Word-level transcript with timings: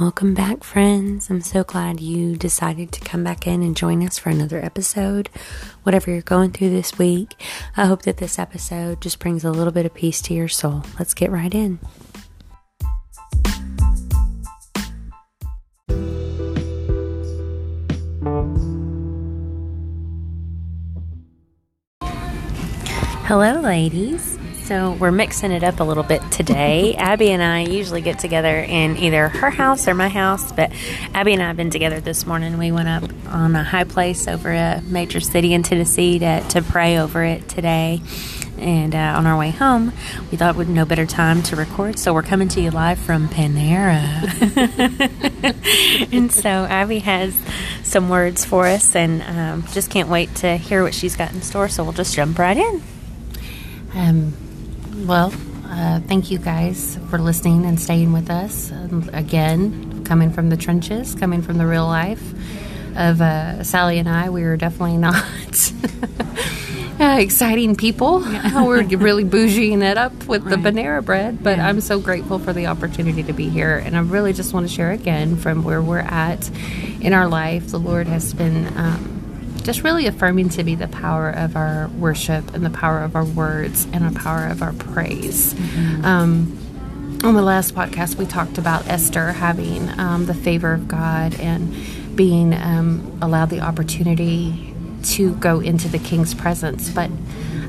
Welcome 0.00 0.32
back, 0.32 0.62
friends. 0.62 1.28
I'm 1.28 1.40
so 1.40 1.64
glad 1.64 1.98
you 1.98 2.36
decided 2.36 2.92
to 2.92 3.00
come 3.00 3.24
back 3.24 3.48
in 3.48 3.64
and 3.64 3.76
join 3.76 4.00
us 4.06 4.16
for 4.16 4.30
another 4.30 4.64
episode. 4.64 5.28
Whatever 5.82 6.12
you're 6.12 6.22
going 6.22 6.52
through 6.52 6.70
this 6.70 6.96
week, 6.98 7.34
I 7.76 7.86
hope 7.86 8.02
that 8.02 8.18
this 8.18 8.38
episode 8.38 9.00
just 9.00 9.18
brings 9.18 9.42
a 9.42 9.50
little 9.50 9.72
bit 9.72 9.86
of 9.86 9.94
peace 9.94 10.22
to 10.22 10.34
your 10.34 10.46
soul. 10.46 10.84
Let's 11.00 11.14
get 11.14 11.32
right 11.32 11.52
in. 11.52 11.80
Hello, 23.24 23.60
ladies. 23.60 24.37
So 24.68 24.92
we're 24.92 25.12
mixing 25.12 25.50
it 25.50 25.64
up 25.64 25.80
a 25.80 25.82
little 25.82 26.02
bit 26.02 26.20
today. 26.30 26.94
Abby 26.98 27.30
and 27.30 27.42
I 27.42 27.60
usually 27.60 28.02
get 28.02 28.18
together 28.18 28.58
in 28.58 28.98
either 28.98 29.30
her 29.30 29.48
house 29.48 29.88
or 29.88 29.94
my 29.94 30.10
house, 30.10 30.52
but 30.52 30.70
Abby 31.14 31.32
and 31.32 31.42
I 31.42 31.46
have 31.46 31.56
been 31.56 31.70
together 31.70 32.00
this 32.00 32.26
morning. 32.26 32.58
We 32.58 32.70
went 32.70 32.86
up 32.86 33.04
on 33.28 33.56
a 33.56 33.64
high 33.64 33.84
place 33.84 34.28
over 34.28 34.52
a 34.52 34.82
major 34.82 35.20
city 35.20 35.54
in 35.54 35.62
Tennessee 35.62 36.18
to, 36.18 36.46
to 36.50 36.60
pray 36.60 36.98
over 36.98 37.24
it 37.24 37.48
today. 37.48 38.02
And 38.58 38.94
uh, 38.94 39.14
on 39.16 39.26
our 39.26 39.38
way 39.38 39.52
home, 39.52 39.90
we 40.30 40.36
thought 40.36 40.54
we'd 40.54 40.68
no 40.68 40.84
better 40.84 41.06
time 41.06 41.42
to 41.44 41.56
record, 41.56 41.98
so 41.98 42.12
we're 42.12 42.22
coming 42.22 42.48
to 42.48 42.60
you 42.60 42.70
live 42.70 42.98
from 42.98 43.26
Panera. 43.28 44.02
and 46.12 46.30
so 46.30 46.50
Abby 46.50 46.98
has 46.98 47.34
some 47.84 48.10
words 48.10 48.44
for 48.44 48.66
us, 48.66 48.94
and 48.94 49.22
um, 49.22 49.64
just 49.72 49.90
can't 49.90 50.10
wait 50.10 50.34
to 50.34 50.58
hear 50.58 50.82
what 50.82 50.92
she's 50.92 51.16
got 51.16 51.32
in 51.32 51.40
store. 51.40 51.70
So 51.70 51.84
we'll 51.84 51.94
just 51.94 52.14
jump 52.14 52.38
right 52.38 52.58
in. 52.58 52.82
Um, 53.94 54.34
well, 55.06 55.32
uh, 55.66 56.00
thank 56.00 56.30
you 56.30 56.38
guys 56.38 56.98
for 57.10 57.18
listening 57.18 57.64
and 57.66 57.80
staying 57.80 58.12
with 58.12 58.30
us. 58.30 58.72
Um, 58.72 59.08
again, 59.12 60.04
coming 60.04 60.32
from 60.32 60.50
the 60.50 60.56
trenches, 60.56 61.14
coming 61.14 61.42
from 61.42 61.58
the 61.58 61.66
real 61.66 61.86
life 61.86 62.22
of 62.96 63.20
uh, 63.20 63.62
Sally 63.62 63.98
and 63.98 64.08
I, 64.08 64.30
we 64.30 64.42
were 64.42 64.56
definitely 64.56 64.96
not 64.98 65.14
uh, 67.00 67.18
exciting 67.20 67.76
people. 67.76 68.20
we're 68.54 68.82
really 68.84 69.24
bougieing 69.24 69.82
it 69.82 69.96
up 69.96 70.26
with 70.26 70.42
right. 70.44 70.62
the 70.62 70.70
Panera 70.70 71.04
bread, 71.04 71.42
but 71.42 71.58
yeah. 71.58 71.68
I'm 71.68 71.80
so 71.80 72.00
grateful 72.00 72.38
for 72.38 72.52
the 72.52 72.66
opportunity 72.66 73.22
to 73.22 73.32
be 73.32 73.48
here. 73.48 73.76
And 73.76 73.96
I 73.96 74.00
really 74.00 74.32
just 74.32 74.52
want 74.52 74.68
to 74.68 74.74
share 74.74 74.90
again 74.90 75.36
from 75.36 75.62
where 75.62 75.80
we're 75.80 75.98
at 75.98 76.50
in 77.00 77.12
our 77.12 77.28
life. 77.28 77.68
The 77.68 77.78
Lord 77.78 78.06
has 78.08 78.34
been. 78.34 78.66
Um, 78.76 79.17
just 79.62 79.82
really 79.82 80.06
affirming 80.06 80.48
to 80.50 80.62
me 80.64 80.74
the 80.74 80.88
power 80.88 81.30
of 81.30 81.56
our 81.56 81.88
worship 81.98 82.54
and 82.54 82.64
the 82.64 82.70
power 82.70 83.00
of 83.00 83.16
our 83.16 83.24
words 83.24 83.86
and 83.92 84.14
the 84.14 84.18
power 84.18 84.46
of 84.46 84.62
our 84.62 84.72
praise. 84.72 85.54
Mm-hmm. 85.54 86.04
Um, 86.04 86.58
on 87.24 87.34
the 87.34 87.42
last 87.42 87.74
podcast, 87.74 88.16
we 88.16 88.26
talked 88.26 88.58
about 88.58 88.86
Esther 88.86 89.32
having 89.32 89.88
um, 89.98 90.26
the 90.26 90.34
favor 90.34 90.72
of 90.72 90.86
God 90.86 91.38
and 91.40 91.74
being 92.16 92.54
um, 92.54 93.18
allowed 93.20 93.50
the 93.50 93.60
opportunity 93.60 94.74
to 95.02 95.34
go 95.36 95.60
into 95.60 95.88
the 95.88 95.98
king's 95.98 96.34
presence. 96.34 96.90
But 96.90 97.10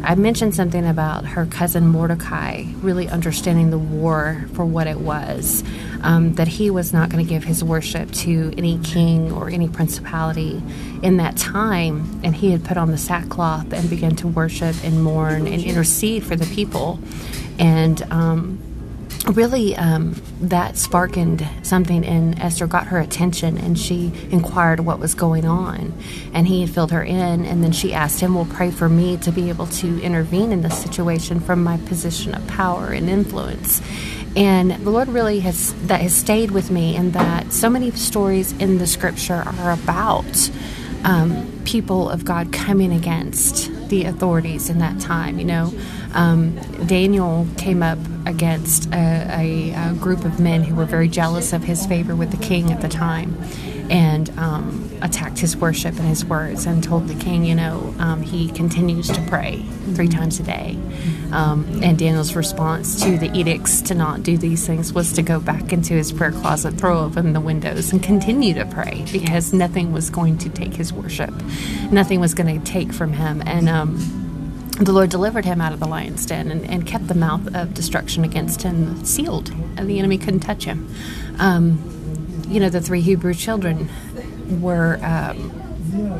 I 0.03 0.15
mentioned 0.15 0.55
something 0.55 0.85
about 0.85 1.25
her 1.25 1.45
cousin 1.45 1.87
Mordecai 1.87 2.63
really 2.81 3.07
understanding 3.09 3.69
the 3.69 3.77
war 3.77 4.45
for 4.53 4.65
what 4.65 4.87
it 4.87 4.99
was, 4.99 5.63
um, 6.01 6.33
that 6.35 6.47
he 6.47 6.69
was 6.69 6.93
not 6.93 7.09
going 7.09 7.23
to 7.23 7.29
give 7.29 7.43
his 7.43 7.63
worship 7.63 8.11
to 8.11 8.53
any 8.57 8.79
king 8.79 9.31
or 9.31 9.49
any 9.49 9.67
principality 9.67 10.63
in 11.03 11.17
that 11.17 11.37
time, 11.37 12.21
and 12.23 12.35
he 12.35 12.51
had 12.51 12.63
put 12.63 12.77
on 12.77 12.91
the 12.91 12.97
sackcloth 12.97 13.73
and 13.73 13.89
began 13.89 14.15
to 14.17 14.27
worship 14.27 14.75
and 14.83 15.03
mourn 15.03 15.47
and 15.47 15.63
intercede 15.63 16.23
for 16.23 16.35
the 16.35 16.45
people. 16.55 16.99
And 17.59 18.01
um, 18.11 18.58
really 19.29 19.75
um, 19.75 20.21
that 20.41 20.77
sparked 20.77 21.17
something 21.63 22.03
in 22.03 22.39
Esther, 22.39 22.67
got 22.67 22.87
her 22.87 22.99
attention, 22.99 23.57
and 23.57 23.77
she 23.77 24.11
inquired 24.31 24.81
what 24.81 24.99
was 24.99 25.15
going 25.15 25.45
on. 25.45 25.93
And 26.33 26.47
he 26.47 26.65
filled 26.67 26.91
her 26.91 27.03
in, 27.03 27.45
and 27.45 27.63
then 27.63 27.71
she 27.71 27.93
asked 27.93 28.19
him, 28.19 28.35
Well, 28.35 28.47
pray 28.51 28.71
for 28.71 28.89
me 28.89 29.17
to 29.17 29.31
be 29.31 29.49
able 29.49 29.67
to 29.67 30.01
intervene 30.01 30.51
in 30.51 30.61
this 30.61 30.81
situation 30.81 31.39
from 31.39 31.63
my 31.63 31.77
position 31.77 32.33
of 32.33 32.45
power 32.47 32.87
and 32.87 33.09
influence. 33.09 33.81
And 34.35 34.71
the 34.71 34.91
Lord 34.91 35.07
really 35.07 35.39
has 35.39 35.73
that 35.87 36.01
has 36.01 36.15
stayed 36.15 36.51
with 36.51 36.69
me, 36.71 36.95
and 36.95 37.13
that 37.13 37.51
so 37.51 37.69
many 37.69 37.91
stories 37.91 38.51
in 38.53 38.77
the 38.77 38.87
scripture 38.87 39.43
are 39.45 39.71
about 39.71 40.51
um, 41.03 41.61
people 41.65 42.09
of 42.09 42.25
God 42.25 42.51
coming 42.51 42.91
against 42.91 43.71
the 43.89 44.05
authorities 44.05 44.69
in 44.69 44.79
that 44.79 44.99
time. 44.99 45.39
You 45.39 45.45
know, 45.45 45.73
um, 46.13 46.55
Daniel 46.85 47.47
came 47.57 47.81
up 47.81 47.99
against 48.29 48.85
a, 48.93 49.27
a, 49.31 49.71
a, 49.71 49.93
group 49.95 50.23
of 50.23 50.39
men 50.39 50.63
who 50.63 50.75
were 50.75 50.85
very 50.85 51.07
jealous 51.07 51.51
of 51.51 51.63
his 51.63 51.85
favor 51.87 52.15
with 52.15 52.29
the 52.29 52.37
king 52.37 52.71
at 52.71 52.79
the 52.79 52.87
time 52.87 53.35
and 53.89 54.29
um, 54.37 54.87
attacked 55.01 55.39
his 55.39 55.57
worship 55.57 55.95
and 55.95 56.07
his 56.07 56.23
words 56.23 56.67
and 56.67 56.83
told 56.83 57.07
the 57.07 57.15
king, 57.15 57.43
you 57.43 57.55
know, 57.55 57.93
um, 57.97 58.21
he 58.21 58.49
continues 58.51 59.07
to 59.07 59.19
pray 59.23 59.63
three 59.95 60.07
times 60.07 60.39
a 60.39 60.43
day. 60.43 60.77
Um, 61.31 61.81
and 61.83 61.97
Daniel's 61.97 62.35
response 62.35 63.03
to 63.03 63.17
the 63.17 63.35
edicts 63.35 63.81
to 63.83 63.95
not 63.95 64.21
do 64.21 64.37
these 64.37 64.65
things 64.65 64.93
was 64.93 65.11
to 65.13 65.23
go 65.23 65.39
back 65.39 65.73
into 65.73 65.95
his 65.95 66.11
prayer 66.11 66.31
closet, 66.31 66.75
throw 66.75 67.03
open 67.03 67.33
the 67.33 67.41
windows, 67.41 67.91
and 67.91 68.01
continue 68.03 68.53
to 68.53 68.65
pray 68.67 69.05
because 69.11 69.53
nothing 69.53 69.91
was 69.91 70.11
going 70.11 70.37
to 70.37 70.49
take 70.49 70.75
his 70.75 70.93
worship. 70.93 71.33
Nothing 71.91 72.19
was 72.19 72.35
going 72.35 72.59
to 72.61 72.71
take 72.71 72.93
from 72.93 73.13
him. 73.13 73.41
And, 73.47 73.67
um, 73.67 74.18
the 74.85 74.93
Lord 74.93 75.09
delivered 75.09 75.45
him 75.45 75.59
out 75.61 75.73
of 75.73 75.79
the 75.79 75.87
lion's 75.87 76.25
den 76.25 76.51
and, 76.51 76.65
and, 76.65 76.87
kept 76.87 77.07
the 77.07 77.15
mouth 77.15 77.53
of 77.53 77.73
destruction 77.73 78.23
against 78.23 78.61
him 78.61 79.03
sealed, 79.03 79.49
and 79.77 79.89
the 79.89 79.99
enemy 79.99 80.17
couldn't 80.17 80.39
touch 80.39 80.63
him. 80.63 80.89
Um, 81.37 82.43
you 82.47 82.59
know, 82.59 82.69
the 82.69 82.81
three 82.81 83.01
Hebrew 83.01 83.33
children 83.33 83.89
were 84.61 84.99
um, 85.03 85.68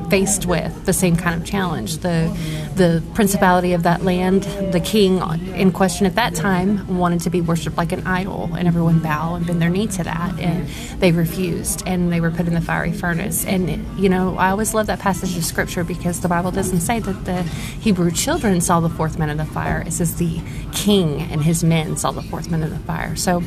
faced 0.09 0.45
with 0.45 0.85
the 0.85 0.93
same 0.93 1.15
kind 1.15 1.39
of 1.39 1.47
challenge. 1.47 1.97
The 1.97 2.35
the 2.75 3.03
principality 3.13 3.73
of 3.73 3.83
that 3.83 4.03
land, 4.03 4.43
the 4.71 4.79
king 4.79 5.21
in 5.55 5.71
question 5.71 6.05
at 6.05 6.15
that 6.15 6.33
time 6.33 6.97
wanted 6.97 7.21
to 7.21 7.29
be 7.29 7.41
worshipped 7.41 7.77
like 7.77 7.91
an 7.91 8.05
idol, 8.07 8.53
and 8.57 8.67
everyone 8.67 8.99
bow 8.99 9.35
and 9.35 9.45
bend 9.45 9.61
their 9.61 9.69
knee 9.69 9.87
to 9.87 10.03
that, 10.03 10.39
and 10.39 10.67
they 10.99 11.11
refused, 11.11 11.83
and 11.85 12.11
they 12.11 12.21
were 12.21 12.31
put 12.31 12.47
in 12.47 12.53
the 12.53 12.61
fiery 12.61 12.93
furnace. 12.93 13.45
And 13.45 13.85
you 13.99 14.09
know, 14.09 14.37
I 14.37 14.51
always 14.51 14.73
love 14.73 14.87
that 14.87 14.99
passage 14.99 15.35
of 15.37 15.43
scripture 15.43 15.83
because 15.83 16.21
the 16.21 16.29
Bible 16.29 16.51
doesn't 16.51 16.81
say 16.81 16.99
that 16.99 17.25
the 17.25 17.43
Hebrew 17.43 18.11
children 18.11 18.61
saw 18.61 18.79
the 18.79 18.89
fourth 18.89 19.19
man 19.19 19.29
of 19.29 19.37
the 19.37 19.45
fire. 19.45 19.83
It 19.85 19.93
says 19.93 20.15
the 20.15 20.39
king 20.71 21.21
and 21.21 21.43
his 21.43 21.63
men 21.63 21.97
saw 21.97 22.11
the 22.11 22.21
fourth 22.21 22.49
man 22.49 22.63
of 22.63 22.69
the 22.69 22.79
fire. 22.79 23.15
So 23.15 23.41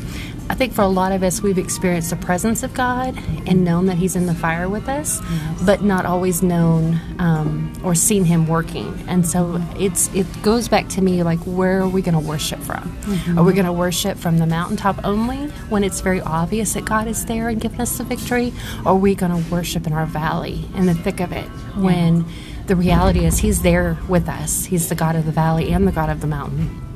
I 0.48 0.54
think 0.54 0.74
for 0.74 0.82
a 0.82 0.88
lot 0.88 1.12
of 1.12 1.22
us, 1.22 1.40
we've 1.40 1.56
experienced 1.56 2.10
the 2.10 2.16
presence 2.16 2.62
of 2.62 2.74
God 2.74 3.16
and 3.46 3.64
known 3.64 3.86
that 3.86 3.96
He's 3.96 4.16
in 4.16 4.26
the 4.26 4.34
fire 4.34 4.68
with 4.68 4.88
us, 4.88 5.20
yes. 5.22 5.62
but 5.62 5.82
not 5.82 6.04
always 6.12 6.42
known 6.42 7.00
um, 7.18 7.72
or 7.82 7.94
seen 7.94 8.24
Him 8.24 8.46
working. 8.46 8.92
And 9.08 9.26
so 9.26 9.60
it's 9.76 10.12
it 10.14 10.26
goes 10.42 10.68
back 10.68 10.88
to 10.90 11.00
me 11.00 11.22
like, 11.22 11.40
where 11.40 11.80
are 11.80 11.88
we 11.88 12.02
going 12.02 12.14
to 12.14 12.28
worship 12.28 12.60
from? 12.60 12.82
Mm-hmm. 12.82 13.38
Are 13.38 13.42
we 13.42 13.54
going 13.54 13.64
to 13.64 13.72
worship 13.72 14.18
from 14.18 14.36
the 14.36 14.46
mountaintop 14.46 15.02
only 15.04 15.46
when 15.70 15.82
it's 15.82 16.00
very 16.00 16.20
obvious 16.20 16.74
that 16.74 16.84
God 16.84 17.08
is 17.08 17.24
there 17.24 17.48
and 17.48 17.58
giving 17.60 17.80
us 17.80 17.96
the 17.96 18.04
victory, 18.04 18.52
or 18.84 18.92
are 18.92 18.96
we 18.96 19.14
going 19.14 19.32
to 19.32 19.50
worship 19.50 19.86
in 19.86 19.94
our 19.94 20.06
valley 20.06 20.66
in 20.76 20.84
the 20.84 20.94
thick 20.94 21.20
of 21.20 21.32
it 21.32 21.48
when 21.76 22.26
the 22.66 22.76
reality 22.76 23.24
is 23.24 23.38
He's 23.38 23.62
there 23.62 23.96
with 24.06 24.28
us? 24.28 24.66
He's 24.66 24.90
the 24.90 24.94
God 24.94 25.16
of 25.16 25.24
the 25.24 25.32
valley 25.32 25.72
and 25.72 25.88
the 25.88 25.92
God 25.92 26.10
of 26.10 26.20
the 26.20 26.26
mountain 26.26 26.91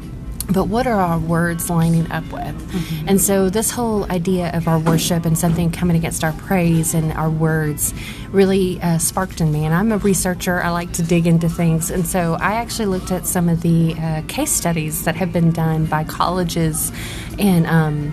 but 0.49 0.69
what 0.69 0.87
are 0.87 1.01
our 1.01 1.19
words 1.19 1.69
lining 1.69 2.11
up 2.13 2.25
with? 2.25 2.55
Mm-hmm. 2.55 3.09
And 3.09 3.21
so, 3.21 3.51
this 3.51 3.71
whole 3.71 4.11
idea 4.11 4.51
of 4.53 4.69
our 4.69 4.79
worship 4.79 5.25
and 5.25 5.37
something 5.37 5.71
coming 5.71 5.97
against 5.97 6.23
our 6.23 6.33
praise 6.33 6.95
and 6.95 7.13
our 7.13 7.31
words 7.31 7.93
really 8.31 8.81
uh, 8.81 8.99
sparked 8.99 9.41
in 9.41 9.51
me. 9.51 9.65
And 9.65 9.75
I'm 9.75 9.91
a 9.91 9.99
researcher, 9.99 10.63
I 10.63 10.71
like 10.71 10.93
to 10.95 11.03
dig 11.03 11.27
into 11.27 11.49
things. 11.49 11.91
And 11.91 12.07
so, 12.07 12.35
I 12.35 12.55
actually 12.55 12.87
looked 12.87 13.11
at 13.11 13.27
some 13.27 13.49
of 13.49 13.63
the 13.63 13.95
uh, 13.99 14.23
case 14.29 14.53
studies 14.53 15.05
that 15.05 15.17
have 15.17 15.33
been 15.33 15.51
done 15.51 15.87
by 15.87 16.05
colleges 16.05 16.93
and 17.39 17.67
um, 17.67 18.13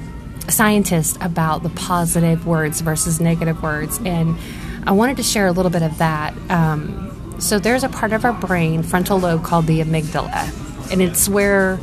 scientists 0.49 1.17
about 1.21 1.61
the 1.61 1.69
positive 1.69 2.47
words 2.47 2.81
versus 2.81 3.19
negative 3.21 3.61
words. 3.61 3.99
And 4.05 4.35
I 4.87 4.91
wanted 4.91 5.17
to 5.17 5.23
share 5.23 5.47
a 5.47 5.51
little 5.51 5.71
bit 5.71 5.83
of 5.83 5.99
that. 5.99 6.33
Um, 6.49 7.35
so, 7.39 7.59
there's 7.59 7.83
a 7.83 7.89
part 7.89 8.11
of 8.11 8.25
our 8.25 8.33
brain, 8.33 8.81
frontal 8.81 9.19
lobe, 9.19 9.43
called 9.43 9.67
the 9.67 9.81
amygdala. 9.81 10.91
And 10.91 11.01
it's 11.01 11.29
where 11.29 11.79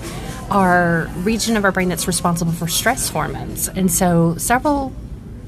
our 0.50 1.06
region 1.18 1.56
of 1.56 1.64
our 1.64 1.72
brain 1.72 1.88
that's 1.88 2.06
responsible 2.06 2.52
for 2.52 2.68
stress 2.68 3.08
hormones. 3.08 3.68
And 3.68 3.90
so 3.90 4.36
several 4.36 4.92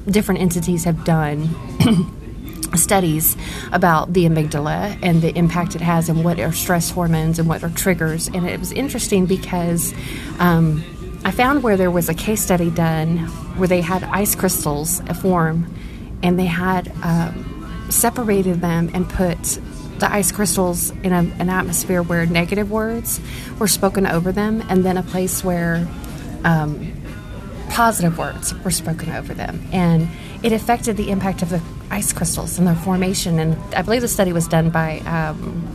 different 0.07 0.41
entities 0.41 0.85
have 0.85 1.05
done 1.05 1.49
studies 2.75 3.37
about 3.73 4.13
the 4.13 4.25
amygdala 4.25 4.99
and 5.03 5.21
the 5.21 5.37
impact 5.37 5.75
it 5.75 5.81
has 5.81 6.09
and 6.09 6.25
what 6.25 6.41
are 6.41 6.53
stress 6.53 6.91
hormones 6.91 7.39
and 7.39 7.49
what 7.49 7.63
are 7.63 7.71
triggers. 7.71 8.29
And 8.29 8.49
it 8.49 8.59
was 8.59 8.73
interesting 8.73 9.27
because 9.27 9.93
um, 10.39 10.83
I 11.25 11.31
found 11.31 11.63
where 11.63 11.77
there 11.77 11.91
was 11.91 12.09
a 12.09 12.15
case 12.15 12.43
study 12.43 12.71
done 12.71 13.19
where 13.59 13.69
they 13.69 13.81
had 13.81 14.03
ice 14.05 14.35
crystals 14.35 15.01
form 15.21 15.73
and 16.23 16.39
they 16.39 16.47
had 16.47 16.93
um, 17.03 17.87
separated 17.91 18.61
them 18.61 18.91
and 18.95 19.09
put 19.09 19.59
the 20.03 20.13
ice 20.13 20.33
crystals 20.33 20.91
in 21.05 21.13
a, 21.13 21.21
an 21.39 21.49
atmosphere 21.49 22.03
where 22.03 22.27
negative 22.27 22.73
words 22.73 23.21
were 23.61 23.69
spoken 23.69 24.05
over 24.05 24.33
them, 24.33 24.61
and 24.69 24.85
then 24.85 24.97
a 24.97 25.03
place 25.03 25.45
where 25.45 25.87
um, 26.43 26.93
positive 27.71 28.19
words 28.19 28.53
were 28.65 28.73
spoken 28.73 29.13
over 29.13 29.33
them. 29.33 29.63
And 29.73 30.09
it 30.43 30.53
affected 30.53 30.97
the 30.97 31.11
impact 31.11 31.43
of 31.43 31.51
the 31.51 31.63
ice 31.89 32.13
crystals 32.13 32.59
and 32.59 32.67
their 32.67 32.75
formation. 32.75 33.39
And 33.39 33.57
I 33.77 33.83
believe 33.83 34.01
the 34.01 34.09
study 34.09 34.33
was 34.33 34.49
done 34.49 34.71
by 34.71 34.99
um, 35.07 35.69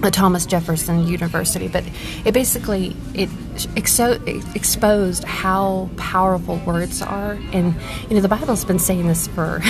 the 0.00 0.10
Thomas 0.10 0.44
Jefferson 0.44 1.06
University, 1.06 1.68
but 1.68 1.84
it 2.24 2.34
basically 2.34 2.96
it 3.14 3.30
exo- 3.74 4.56
exposed 4.56 5.24
how 5.24 5.90
powerful 5.96 6.56
words 6.58 7.02
are, 7.02 7.32
and 7.52 7.74
you 8.08 8.14
know 8.14 8.20
the 8.20 8.28
Bible's 8.28 8.64
been 8.64 8.78
saying 8.78 9.06
this 9.06 9.26
for 9.28 9.60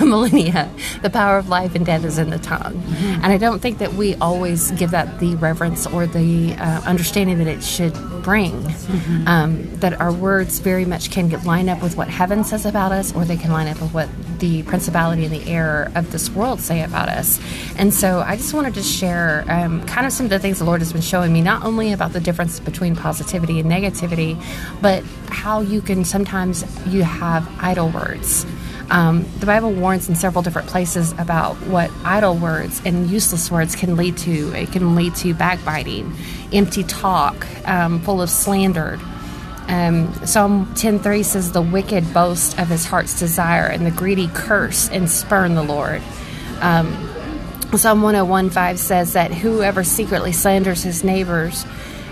millennia. 0.00 0.70
The 1.02 1.10
power 1.10 1.38
of 1.38 1.48
life 1.48 1.74
and 1.74 1.84
death 1.84 2.04
is 2.04 2.18
in 2.18 2.30
the 2.30 2.38
tongue, 2.38 2.74
mm-hmm. 2.74 3.24
and 3.24 3.26
I 3.26 3.38
don't 3.38 3.60
think 3.60 3.78
that 3.78 3.94
we 3.94 4.14
always 4.16 4.70
give 4.72 4.90
that 4.92 5.20
the 5.20 5.34
reverence 5.36 5.86
or 5.86 6.06
the 6.06 6.54
uh, 6.54 6.80
understanding 6.82 7.38
that 7.38 7.48
it 7.48 7.62
should 7.62 7.94
bring. 8.22 8.52
Mm-hmm. 8.52 9.28
Um, 9.28 9.76
that 9.78 10.00
our 10.00 10.12
words 10.12 10.58
very 10.58 10.84
much 10.84 11.10
can 11.10 11.28
get, 11.28 11.44
line 11.44 11.68
up 11.68 11.82
with 11.82 11.96
what 11.96 12.08
heaven 12.08 12.44
says 12.44 12.66
about 12.66 12.92
us, 12.92 13.14
or 13.14 13.24
they 13.24 13.36
can 13.36 13.52
line 13.52 13.68
up 13.68 13.80
with 13.80 13.92
what 13.92 14.08
the 14.38 14.62
principality 14.64 15.24
and 15.24 15.34
the 15.34 15.50
error 15.50 15.90
of 15.94 16.10
this 16.12 16.30
world 16.30 16.60
say 16.60 16.82
about 16.82 17.08
us. 17.08 17.40
And 17.76 17.92
so 17.92 18.20
I 18.20 18.36
just 18.36 18.54
wanted 18.54 18.74
to 18.74 18.82
share 18.82 19.44
um, 19.48 19.84
kind 19.86 20.06
of 20.06 20.12
some 20.12 20.26
of 20.26 20.30
the 20.30 20.38
things 20.38 20.58
the 20.58 20.64
Lord 20.64 20.80
has 20.80 20.92
been 20.92 21.02
showing 21.02 21.32
me, 21.32 21.40
not 21.40 21.64
only 21.64 21.92
about 21.92 22.12
the 22.12 22.20
difference 22.20 22.60
between 22.60 22.87
positivity 22.96 23.60
and 23.60 23.70
negativity, 23.70 24.40
but 24.80 25.04
how 25.28 25.60
you 25.60 25.80
can 25.80 26.04
sometimes 26.04 26.64
you 26.86 27.02
have 27.02 27.48
idle 27.60 27.88
words. 27.90 28.46
Um, 28.90 29.26
the 29.38 29.46
Bible 29.46 29.72
warns 29.72 30.08
in 30.08 30.14
several 30.14 30.42
different 30.42 30.68
places 30.68 31.12
about 31.12 31.54
what 31.66 31.90
idle 32.04 32.34
words 32.34 32.80
and 32.84 33.10
useless 33.10 33.50
words 33.50 33.76
can 33.76 33.96
lead 33.96 34.16
to. 34.18 34.52
It 34.54 34.72
can 34.72 34.94
lead 34.94 35.14
to 35.16 35.34
backbiting, 35.34 36.14
empty 36.52 36.84
talk, 36.84 37.46
um, 37.68 38.00
full 38.00 38.22
of 38.22 38.30
slander. 38.30 38.98
Um, 39.68 40.10
Psalm 40.24 40.72
10:3 40.74 41.22
says, 41.22 41.52
"The 41.52 41.60
wicked 41.60 42.14
boast 42.14 42.58
of 42.58 42.68
his 42.68 42.86
heart's 42.86 43.18
desire, 43.18 43.66
and 43.66 43.84
the 43.84 43.90
greedy 43.90 44.30
curse 44.32 44.88
and 44.90 45.10
spurn 45.10 45.54
the 45.54 45.62
Lord." 45.62 46.00
Um, 46.62 46.96
Psalm 47.76 48.00
101:5 48.00 48.78
says 48.78 49.12
that 49.12 49.30
whoever 49.30 49.84
secretly 49.84 50.32
slanders 50.32 50.82
his 50.82 51.04
neighbors 51.04 51.66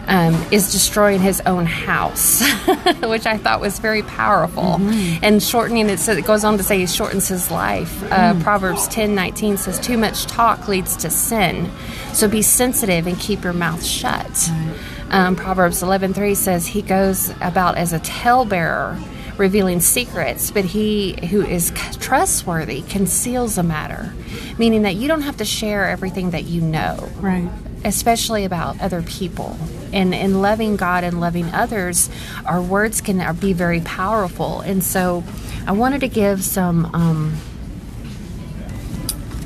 um, 0.07 0.35
is 0.51 0.73
destroying 0.73 1.21
his 1.21 1.41
own 1.47 1.67
house, 1.67 2.41
which 3.03 3.27
I 3.27 3.39
thought 3.39 3.61
was 3.61 3.79
very 3.79 4.03
powerful. 4.03 4.63
Mm-hmm. 4.63 5.25
And 5.25 5.43
shortening 5.43 5.89
it, 5.89 5.99
so 5.99 6.13
it 6.13 6.25
goes 6.25 6.45
on 6.45 6.57
to 6.59 6.63
say 6.63 6.79
he 6.79 6.87
shortens 6.87 7.29
his 7.29 7.51
life. 7.51 8.03
Uh, 8.05 8.35
mm. 8.35 8.43
Proverbs 8.43 8.89
10:19 8.89 9.59
says, 9.59 9.81
"Too 9.81 9.99
much 9.99 10.27
talk 10.27 10.69
leads 10.69 10.97
to 10.99 11.11
sin, 11.11 11.71
so 12.13 12.29
be 12.29 12.43
sensitive 12.43 13.07
and 13.07 13.19
keep 13.19 13.43
your 13.43 13.53
mouth 13.53 13.85
shut." 13.85 14.27
Right. 14.51 14.79
Um, 15.11 15.37
Proverbs 15.37 15.83
11:3 15.83 16.35
says 16.37 16.67
he 16.67 16.83
goes 16.83 17.33
about 17.41 17.77
as 17.77 17.93
a 17.93 17.99
talebearer, 18.01 18.99
revealing 19.39 19.81
secrets, 19.81 20.51
but 20.51 20.65
he 20.65 21.19
who 21.31 21.43
is 21.43 21.73
trustworthy 21.99 22.83
conceals 22.83 23.59
a 23.59 23.63
matter, 23.63 24.15
meaning 24.59 24.83
that 24.83 24.95
you 24.95 25.09
don't 25.09 25.23
have 25.23 25.37
to 25.39 25.45
share 25.45 25.89
everything 25.89 26.31
that 26.31 26.45
you 26.45 26.61
know. 26.61 27.09
Right. 27.21 27.49
Especially 27.87 28.45
about 28.45 28.81
other 28.81 29.01
people. 29.03 29.57
And 29.93 30.13
in 30.13 30.43
loving 30.43 30.77
God 30.77 31.05
and 31.05 31.21
loving 31.21 31.47
others, 31.55 32.11
our 32.45 32.61
words 32.61 33.01
can 33.01 33.37
be 33.37 33.53
very 33.53 33.81
powerful. 33.81 34.61
And 34.61 34.83
so 34.83 35.23
I 35.67 35.73
wanted 35.73 36.01
to 36.01 36.09
give 36.09 36.45
some 36.45 36.87
um, 36.95 37.37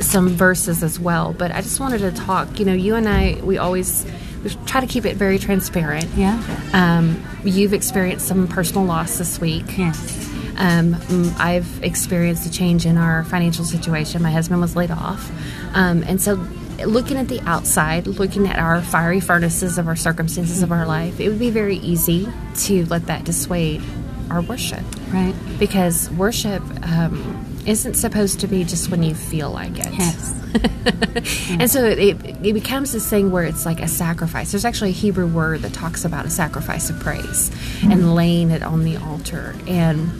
some 0.00 0.30
verses 0.30 0.82
as 0.82 0.98
well, 0.98 1.34
but 1.34 1.52
I 1.52 1.60
just 1.60 1.78
wanted 1.80 1.98
to 1.98 2.12
talk. 2.12 2.58
You 2.58 2.64
know, 2.64 2.72
you 2.72 2.94
and 2.94 3.08
I, 3.08 3.38
we 3.42 3.58
always 3.58 4.06
we 4.42 4.50
try 4.66 4.80
to 4.80 4.86
keep 4.86 5.04
it 5.04 5.16
very 5.16 5.38
transparent. 5.38 6.06
Yeah. 6.16 6.42
Um, 6.72 7.22
you've 7.44 7.74
experienced 7.74 8.26
some 8.26 8.48
personal 8.48 8.84
loss 8.84 9.18
this 9.18 9.38
week. 9.40 9.78
Yes. 9.78 10.28
Um, 10.56 10.96
I've 11.38 11.82
experienced 11.82 12.46
a 12.46 12.50
change 12.50 12.84
in 12.86 12.96
our 12.98 13.24
financial 13.24 13.64
situation. 13.64 14.22
My 14.22 14.30
husband 14.30 14.60
was 14.60 14.76
laid 14.76 14.90
off. 14.90 15.30
Um, 15.74 16.02
and 16.02 16.20
so, 16.20 16.36
looking 16.86 17.16
at 17.16 17.28
the 17.28 17.40
outside, 17.42 18.06
looking 18.06 18.46
at 18.46 18.58
our 18.58 18.82
fiery 18.82 19.20
furnaces 19.20 19.78
of 19.78 19.88
our 19.88 19.96
circumstances 19.96 20.62
of 20.62 20.72
our 20.72 20.86
life, 20.86 21.20
it 21.20 21.28
would 21.28 21.38
be 21.38 21.50
very 21.50 21.76
easy 21.76 22.28
to 22.56 22.84
let 22.86 23.06
that 23.06 23.24
dissuade 23.24 23.82
our 24.30 24.42
worship. 24.42 24.84
Right. 25.12 25.34
Because 25.58 26.10
worship 26.10 26.62
um, 26.86 27.62
isn't 27.66 27.94
supposed 27.94 28.40
to 28.40 28.46
be 28.46 28.64
just 28.64 28.90
when 28.90 29.02
you 29.02 29.14
feel 29.14 29.50
like 29.50 29.78
it. 29.78 29.92
Yes. 29.92 30.36
and 31.50 31.70
so 31.70 31.84
it, 31.84 32.16
it 32.44 32.52
becomes 32.54 32.92
this 32.92 33.08
thing 33.08 33.30
where 33.30 33.44
it's 33.44 33.66
like 33.66 33.80
a 33.80 33.88
sacrifice. 33.88 34.52
There's 34.52 34.64
actually 34.64 34.90
a 34.90 34.94
Hebrew 34.94 35.26
word 35.26 35.60
that 35.62 35.72
talks 35.72 36.04
about 36.04 36.26
a 36.26 36.30
sacrifice 36.30 36.90
of 36.90 36.98
praise 37.00 37.50
mm-hmm. 37.50 37.92
and 37.92 38.14
laying 38.14 38.50
it 38.50 38.62
on 38.62 38.84
the 38.84 38.96
altar. 38.96 39.54
And 39.66 40.10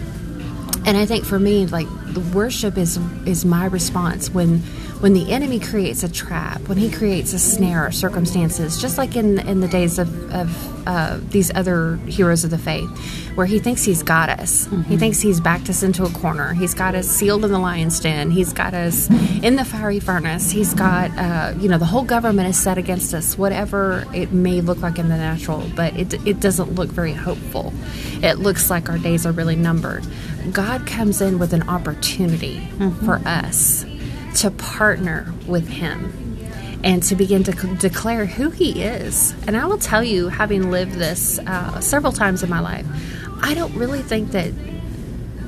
and 0.86 0.96
I 0.96 1.06
think 1.06 1.24
for 1.24 1.38
me, 1.38 1.66
like 1.66 1.86
the 2.12 2.20
worship 2.34 2.76
is 2.78 2.98
is 3.26 3.44
my 3.44 3.66
response 3.66 4.30
when 4.30 4.58
when 5.00 5.14
the 5.14 5.32
enemy 5.32 5.58
creates 5.58 6.02
a 6.02 6.12
trap, 6.12 6.60
when 6.68 6.76
he 6.76 6.90
creates 6.90 7.32
a 7.32 7.38
snare 7.38 7.86
or 7.86 7.90
circumstances, 7.90 8.80
just 8.80 8.98
like 8.98 9.16
in 9.16 9.38
in 9.40 9.60
the 9.60 9.68
days 9.68 9.98
of, 9.98 10.08
of 10.32 10.86
uh, 10.86 11.18
these 11.30 11.50
other 11.54 11.96
heroes 12.06 12.44
of 12.44 12.50
the 12.50 12.58
faith, 12.58 12.88
where 13.40 13.46
he 13.46 13.58
thinks 13.58 13.84
he's 13.84 14.02
got 14.02 14.28
us. 14.28 14.66
Mm-hmm. 14.66 14.82
He 14.82 14.98
thinks 14.98 15.19
he's 15.19 15.40
backed 15.40 15.70
us 15.70 15.82
into 15.82 16.04
a 16.04 16.10
corner. 16.10 16.52
He's 16.52 16.75
got 16.75 16.94
us 16.94 17.08
sealed 17.08 17.42
in 17.42 17.50
the 17.50 17.58
lion's 17.58 17.98
den. 17.98 18.31
He's 18.31 18.52
got 18.52 18.75
us 18.75 19.08
in 19.42 19.56
the 19.56 19.64
fiery 19.64 19.98
furnace. 19.98 20.50
He's 20.50 20.75
got, 20.75 21.10
uh, 21.16 21.54
you 21.58 21.66
know, 21.66 21.78
the 21.78 21.87
whole 21.87 22.02
government 22.04 22.50
is 22.50 22.62
set 22.62 22.76
against 22.76 23.14
us, 23.14 23.38
whatever 23.38 24.04
it 24.12 24.31
may 24.32 24.60
look 24.60 24.82
like 24.82 24.98
in 24.98 25.08
the 25.08 25.16
natural, 25.16 25.64
but 25.75 25.96
it, 25.96 26.12
it 26.26 26.38
doesn't 26.38 26.75
look 26.75 26.90
very 26.90 27.14
hopeful. 27.14 27.72
It 28.22 28.40
looks 28.40 28.69
like 28.69 28.90
our 28.90 28.98
days 28.98 29.25
are 29.25 29.32
really 29.32 29.56
numbered. 29.56 30.06
God 30.52 30.87
comes 30.87 31.22
in 31.22 31.38
with 31.38 31.54
an 31.54 31.66
opportunity 31.66 32.56
mm-hmm. 32.56 33.06
for 33.06 33.26
us 33.26 33.87
to 34.42 34.50
partner 34.50 35.32
with 35.46 35.66
Him 35.66 36.12
and 36.84 37.02
to 37.04 37.16
begin 37.16 37.42
to 37.44 37.58
c- 37.58 37.75
declare 37.76 38.26
who 38.26 38.50
He 38.50 38.82
is. 38.82 39.34
And 39.46 39.56
I 39.56 39.64
will 39.64 39.78
tell 39.78 40.04
you, 40.04 40.28
having 40.28 40.70
lived 40.70 40.92
this 40.92 41.38
uh, 41.38 41.81
several 41.81 42.12
times 42.12 42.42
in 42.42 42.50
my 42.50 42.60
life, 42.60 42.84
I 43.42 43.54
don't 43.54 43.75
really 43.75 44.02
think 44.02 44.32
that 44.32 44.52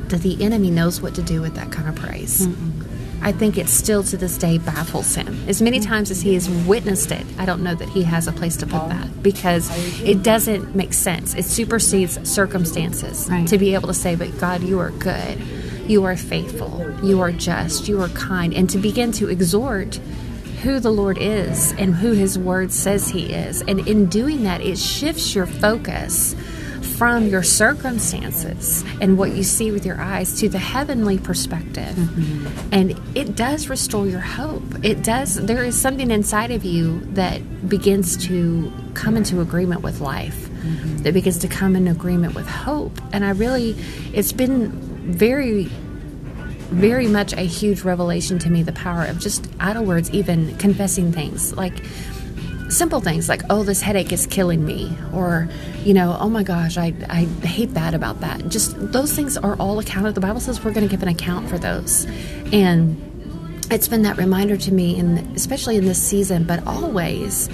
that 0.08 0.20
the 0.20 0.42
enemy 0.44 0.70
knows 0.70 1.00
what 1.00 1.14
to 1.14 1.22
do 1.22 1.40
with 1.40 1.54
that 1.54 1.72
kind 1.72 1.88
of 1.88 1.96
praise. 1.96 2.46
Mm-mm. 2.46 2.82
I 3.22 3.30
think 3.30 3.56
it 3.56 3.68
still 3.68 4.02
to 4.04 4.16
this 4.16 4.36
day 4.36 4.58
baffles 4.58 5.14
him. 5.14 5.48
As 5.48 5.62
many 5.62 5.78
times 5.78 6.10
as 6.10 6.20
he 6.20 6.34
has 6.34 6.50
witnessed 6.50 7.12
it, 7.12 7.24
I 7.38 7.46
don't 7.46 7.62
know 7.62 7.74
that 7.74 7.88
he 7.88 8.02
has 8.02 8.26
a 8.26 8.32
place 8.32 8.56
to 8.58 8.66
put 8.66 8.88
that 8.88 9.22
because 9.22 9.70
it 10.02 10.24
doesn't 10.24 10.74
make 10.74 10.92
sense. 10.92 11.34
It 11.34 11.44
supersedes 11.44 12.28
circumstances 12.28 13.28
right. 13.30 13.46
to 13.46 13.58
be 13.58 13.74
able 13.74 13.86
to 13.88 13.94
say, 13.94 14.16
But 14.16 14.36
God, 14.38 14.62
you 14.62 14.80
are 14.80 14.90
good. 14.90 15.40
You 15.86 16.04
are 16.04 16.16
faithful. 16.16 16.94
You 17.02 17.20
are 17.20 17.30
just. 17.30 17.86
You 17.86 18.00
are 18.02 18.08
kind. 18.08 18.52
And 18.52 18.68
to 18.70 18.78
begin 18.78 19.12
to 19.12 19.28
exhort 19.28 20.00
who 20.62 20.80
the 20.80 20.92
Lord 20.92 21.16
is 21.18 21.72
and 21.72 21.94
who 21.94 22.12
His 22.12 22.36
Word 22.38 22.72
says 22.72 23.08
He 23.08 23.32
is. 23.32 23.62
And 23.62 23.86
in 23.86 24.06
doing 24.06 24.42
that, 24.44 24.60
it 24.60 24.78
shifts 24.78 25.34
your 25.34 25.46
focus 25.46 26.34
from 27.02 27.26
your 27.26 27.42
circumstances 27.42 28.84
and 29.00 29.18
what 29.18 29.32
you 29.32 29.42
see 29.42 29.72
with 29.72 29.84
your 29.84 30.00
eyes 30.00 30.38
to 30.38 30.48
the 30.48 30.56
heavenly 30.56 31.18
perspective. 31.18 31.96
Mm-hmm. 31.96 32.68
And 32.70 33.16
it 33.16 33.34
does 33.34 33.68
restore 33.68 34.06
your 34.06 34.20
hope. 34.20 34.62
It 34.84 35.02
does, 35.02 35.34
there 35.34 35.64
is 35.64 35.76
something 35.76 36.12
inside 36.12 36.52
of 36.52 36.64
you 36.64 37.00
that 37.14 37.68
begins 37.68 38.16
to 38.28 38.72
come 38.94 39.16
into 39.16 39.40
agreement 39.40 39.82
with 39.82 40.00
life, 40.00 40.48
mm-hmm. 40.48 40.98
that 40.98 41.12
begins 41.12 41.38
to 41.38 41.48
come 41.48 41.74
in 41.74 41.88
agreement 41.88 42.36
with 42.36 42.46
hope. 42.46 42.96
And 43.12 43.24
I 43.24 43.30
really, 43.30 43.74
it's 44.12 44.30
been 44.30 44.70
very 45.12 45.64
very 46.70 47.06
much 47.06 47.34
a 47.34 47.42
huge 47.42 47.82
revelation 47.82 48.38
to 48.38 48.48
me 48.48 48.62
the 48.62 48.72
power 48.72 49.04
of 49.04 49.18
just 49.18 49.46
idle 49.60 49.84
words, 49.84 50.10
even 50.12 50.56
confessing 50.56 51.12
things 51.12 51.52
like 51.54 51.84
simple 52.72 53.00
things 53.00 53.28
like, 53.28 53.42
oh, 53.50 53.62
this 53.62 53.80
headache 53.80 54.12
is 54.12 54.26
killing 54.26 54.64
me, 54.64 54.96
or, 55.12 55.48
you 55.84 55.94
know, 55.94 56.16
oh 56.18 56.28
my 56.28 56.42
gosh, 56.42 56.76
I, 56.76 56.94
I 57.08 57.24
hate 57.46 57.74
that 57.74 57.94
about 57.94 58.20
that. 58.20 58.48
Just 58.48 58.74
those 58.92 59.12
things 59.12 59.36
are 59.36 59.56
all 59.56 59.78
accounted. 59.78 60.14
The 60.14 60.20
Bible 60.20 60.40
says 60.40 60.64
we're 60.64 60.72
going 60.72 60.88
to 60.88 60.90
give 60.90 61.02
an 61.02 61.08
account 61.08 61.48
for 61.48 61.58
those. 61.58 62.06
And 62.52 63.00
it's 63.70 63.88
been 63.88 64.02
that 64.02 64.16
reminder 64.16 64.56
to 64.56 64.72
me, 64.72 64.98
and 64.98 65.36
especially 65.36 65.76
in 65.76 65.84
this 65.84 66.02
season, 66.02 66.44
but 66.44 66.66
always 66.66 67.48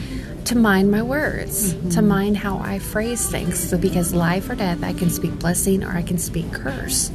to 0.46 0.56
mind 0.56 0.90
my 0.90 1.02
words, 1.02 1.74
mm-hmm. 1.74 1.90
to 1.90 2.02
mind 2.02 2.36
how 2.36 2.58
I 2.58 2.78
phrase 2.78 3.30
things. 3.30 3.58
So, 3.68 3.76
because 3.76 4.14
life 4.14 4.48
or 4.48 4.54
death, 4.54 4.82
I 4.82 4.94
can 4.94 5.10
speak 5.10 5.38
blessing 5.38 5.84
or 5.84 5.90
I 5.90 6.02
can 6.02 6.18
speak 6.18 6.52
curse. 6.52 7.10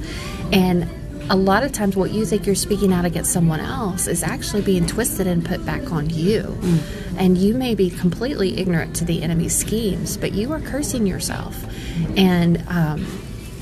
And 0.52 0.88
a 1.30 1.36
lot 1.36 1.64
of 1.64 1.72
times 1.72 1.96
what 1.96 2.12
you 2.12 2.26
think 2.26 2.46
you're 2.46 2.56
speaking 2.56 2.92
out 2.92 3.06
against 3.06 3.32
someone 3.32 3.60
else 3.60 4.08
is 4.08 4.24
actually 4.24 4.62
being 4.62 4.86
twisted 4.86 5.26
and 5.28 5.46
put 5.46 5.66
back 5.66 5.92
on 5.92 6.10
you. 6.10 6.42
Mm. 6.44 6.80
And 7.18 7.38
you 7.38 7.54
may 7.54 7.76
be 7.76 7.90
completely 7.90 8.58
ignorant 8.58 8.96
to 8.98 9.06
the 9.06 9.22
enemy's 9.24 9.56
schemes, 9.56 10.18
but 10.18 10.34
you 10.34 10.52
are 10.52 10.60
cursing 10.60 11.08
yourself. 11.08 11.66
And 12.18 12.64
um, 12.68 13.06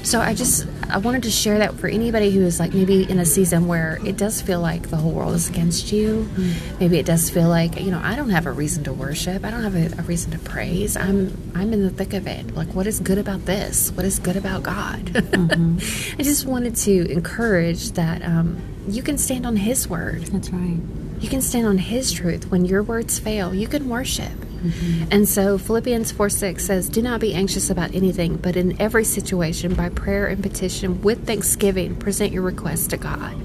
so 0.03 0.19
I 0.19 0.33
just, 0.33 0.67
I 0.91 0.97
wanted 0.97 1.23
to 1.23 1.31
share 1.31 1.57
that 1.59 1.75
for 1.75 1.87
anybody 1.87 2.31
who 2.31 2.41
is 2.41 2.59
like 2.59 2.73
maybe 2.73 3.09
in 3.09 3.19
a 3.19 3.25
season 3.25 3.67
where 3.67 3.99
it 4.05 4.17
does 4.17 4.41
feel 4.41 4.59
like 4.59 4.89
the 4.89 4.97
whole 4.97 5.11
world 5.11 5.33
is 5.33 5.49
against 5.49 5.91
you. 5.91 6.27
Mm-hmm. 6.33 6.79
Maybe 6.79 6.99
it 6.99 7.05
does 7.05 7.29
feel 7.29 7.47
like 7.47 7.79
you 7.79 7.91
know 7.91 8.01
I 8.03 8.15
don't 8.15 8.29
have 8.29 8.45
a 8.45 8.51
reason 8.51 8.83
to 8.85 8.93
worship. 8.93 9.45
I 9.45 9.51
don't 9.51 9.63
have 9.63 9.75
a, 9.75 9.99
a, 9.99 10.03
reason 10.03 10.31
to 10.31 10.39
praise. 10.39 10.97
I'm 10.97 11.35
I'm 11.55 11.71
in 11.73 11.81
the 11.83 11.89
thick 11.89 12.13
of 12.13 12.27
it. 12.27 12.53
Like 12.55 12.67
what 12.69 12.87
is 12.87 12.99
good 12.99 13.17
about 13.17 13.45
this? 13.45 13.91
What 13.91 14.05
is 14.05 14.19
good 14.19 14.35
about 14.35 14.63
God? 14.63 15.05
Mm-hmm. 15.05 16.15
I 16.19 16.23
just 16.23 16.45
wanted 16.45 16.75
to 16.77 17.09
encourage 17.09 17.91
that 17.93 18.23
um, 18.23 18.61
you 18.87 19.01
can 19.01 19.17
stand 19.17 19.45
on 19.45 19.55
His 19.55 19.87
word. 19.87 20.23
That's 20.23 20.49
right. 20.49 20.79
You 21.19 21.29
can 21.29 21.41
stand 21.41 21.67
on 21.67 21.77
His 21.77 22.11
truth. 22.11 22.51
When 22.51 22.65
your 22.65 22.83
words 22.83 23.17
fail, 23.19 23.53
you 23.53 23.67
can 23.67 23.87
worship. 23.87 24.31
Mm-hmm. 24.61 25.05
And 25.11 25.27
so 25.27 25.57
Philippians 25.57 26.11
4 26.11 26.29
6 26.29 26.65
says, 26.65 26.89
Do 26.89 27.01
not 27.01 27.19
be 27.19 27.33
anxious 27.33 27.69
about 27.69 27.95
anything, 27.95 28.37
but 28.37 28.55
in 28.55 28.79
every 28.79 29.03
situation, 29.03 29.73
by 29.73 29.89
prayer 29.89 30.27
and 30.27 30.41
petition, 30.41 31.01
with 31.01 31.25
thanksgiving, 31.25 31.95
present 31.95 32.31
your 32.31 32.43
requests 32.43 32.87
to 32.87 32.97
God. 32.97 33.35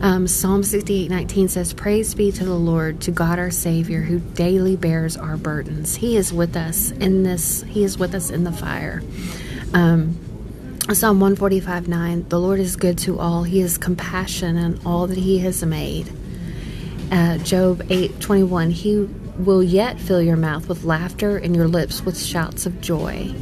Um, 0.00 0.26
Psalm 0.26 0.62
68 0.62 1.08
19 1.08 1.48
says, 1.48 1.72
Praise 1.72 2.14
be 2.14 2.30
to 2.32 2.44
the 2.44 2.54
Lord, 2.54 3.00
to 3.02 3.10
God 3.10 3.38
our 3.38 3.50
Savior, 3.50 4.02
who 4.02 4.18
daily 4.18 4.76
bears 4.76 5.16
our 5.16 5.38
burdens. 5.38 5.94
He 5.94 6.16
is 6.16 6.30
with 6.30 6.56
us 6.56 6.90
in 6.90 7.22
this, 7.22 7.62
He 7.62 7.84
is 7.84 7.96
with 7.96 8.14
us 8.14 8.28
in 8.28 8.44
the 8.44 8.52
fire. 8.52 9.02
Um, 9.72 10.18
Psalm 10.92 11.20
145 11.20 11.88
9, 11.88 12.28
the 12.28 12.38
Lord 12.38 12.60
is 12.60 12.76
good 12.76 12.98
to 12.98 13.18
all, 13.18 13.44
He 13.44 13.60
is 13.62 13.78
compassion 13.78 14.58
in 14.58 14.78
all 14.84 15.06
that 15.06 15.16
He 15.16 15.38
has 15.38 15.64
made. 15.64 16.12
Uh, 17.10 17.38
Job 17.38 17.82
8 17.88 18.20
21, 18.20 18.70
He 18.70 19.08
will 19.38 19.62
yet 19.62 19.98
fill 19.98 20.22
your 20.22 20.36
mouth 20.36 20.68
with 20.68 20.84
laughter 20.84 21.36
and 21.36 21.54
your 21.54 21.68
lips 21.68 22.02
with 22.02 22.18
shouts 22.18 22.66
of 22.66 22.80
joy. 22.80 23.34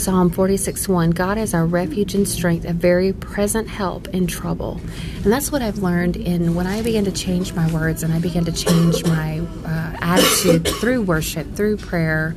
Psalm 0.00 0.30
46 0.30 0.88
1 0.88 1.10
God 1.10 1.36
is 1.36 1.52
our 1.52 1.66
refuge 1.66 2.14
and 2.14 2.26
strength, 2.26 2.64
a 2.64 2.72
very 2.72 3.12
present 3.12 3.68
help 3.68 4.08
in 4.08 4.26
trouble. 4.26 4.80
And 5.22 5.30
that's 5.30 5.52
what 5.52 5.60
I've 5.60 5.80
learned 5.80 6.16
in 6.16 6.54
when 6.54 6.66
I 6.66 6.80
began 6.80 7.04
to 7.04 7.12
change 7.12 7.52
my 7.52 7.70
words 7.70 8.02
and 8.02 8.10
I 8.10 8.18
began 8.18 8.46
to 8.46 8.52
change 8.52 9.04
my 9.04 9.40
uh, 9.40 9.96
attitude 10.00 10.66
through 10.66 11.02
worship, 11.02 11.54
through 11.54 11.76
prayer, 11.76 12.34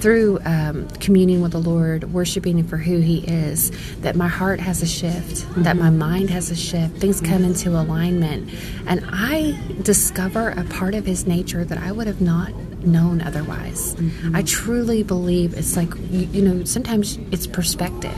through 0.00 0.40
um, 0.44 0.88
communing 1.00 1.40
with 1.40 1.52
the 1.52 1.58
Lord, 1.58 2.12
worshiping 2.12 2.58
Him 2.58 2.68
for 2.68 2.76
who 2.76 2.98
He 2.98 3.20
is, 3.20 3.72
that 4.02 4.14
my 4.14 4.28
heart 4.28 4.60
has 4.60 4.82
a 4.82 4.86
shift, 4.86 5.36
mm-hmm. 5.36 5.62
that 5.62 5.78
my 5.78 5.88
mind 5.88 6.28
has 6.28 6.50
a 6.50 6.56
shift, 6.56 6.98
things 6.98 7.22
come 7.22 7.44
into 7.44 7.70
alignment. 7.70 8.52
And 8.86 9.02
I 9.08 9.58
discover 9.80 10.50
a 10.50 10.64
part 10.64 10.94
of 10.94 11.06
His 11.06 11.26
nature 11.26 11.64
that 11.64 11.78
I 11.78 11.92
would 11.92 12.08
have 12.08 12.20
not 12.20 12.52
known 12.84 13.20
otherwise. 13.20 13.94
Mm-hmm. 13.94 14.36
I 14.36 14.42
truly 14.42 15.02
believe 15.02 15.54
it's 15.54 15.76
like, 15.76 15.92
you, 16.10 16.26
you 16.32 16.42
know, 16.42 16.64
sometimes 16.64 17.18
it's 17.30 17.46
perspective. 17.46 18.16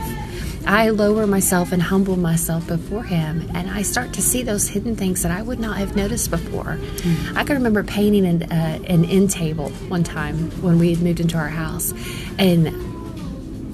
I 0.67 0.91
lower 0.91 1.27
myself 1.27 1.73
and 1.73 1.81
humble 1.81 2.17
myself 2.17 2.67
before 2.67 3.03
Him, 3.03 3.49
and 3.55 3.71
I 3.71 3.81
start 3.83 4.13
to 4.15 4.23
see 4.23 4.43
those 4.43 4.69
hidden 4.69 4.97
things 4.97 5.23
that 5.23 5.33
I 5.33 5.41
would 5.41 5.59
not 5.59 5.79
have 5.79 5.97
noticed 5.97 6.31
before. 6.31 6.77
Mm. 6.77 7.37
I 7.37 7.45
can 7.45 7.57
remember 7.57 7.83
painting 7.83 8.27
an, 8.27 8.43
uh, 8.43 8.79
an 8.87 9.07
end 9.07 9.31
table 9.31 9.71
one 9.89 10.05
time 10.05 10.51
when 10.61 10.79
we 10.79 10.91
had 10.91 11.03
moved 11.03 11.21
into 11.21 11.39
our 11.39 11.49
house, 11.49 11.95
and 12.39 12.69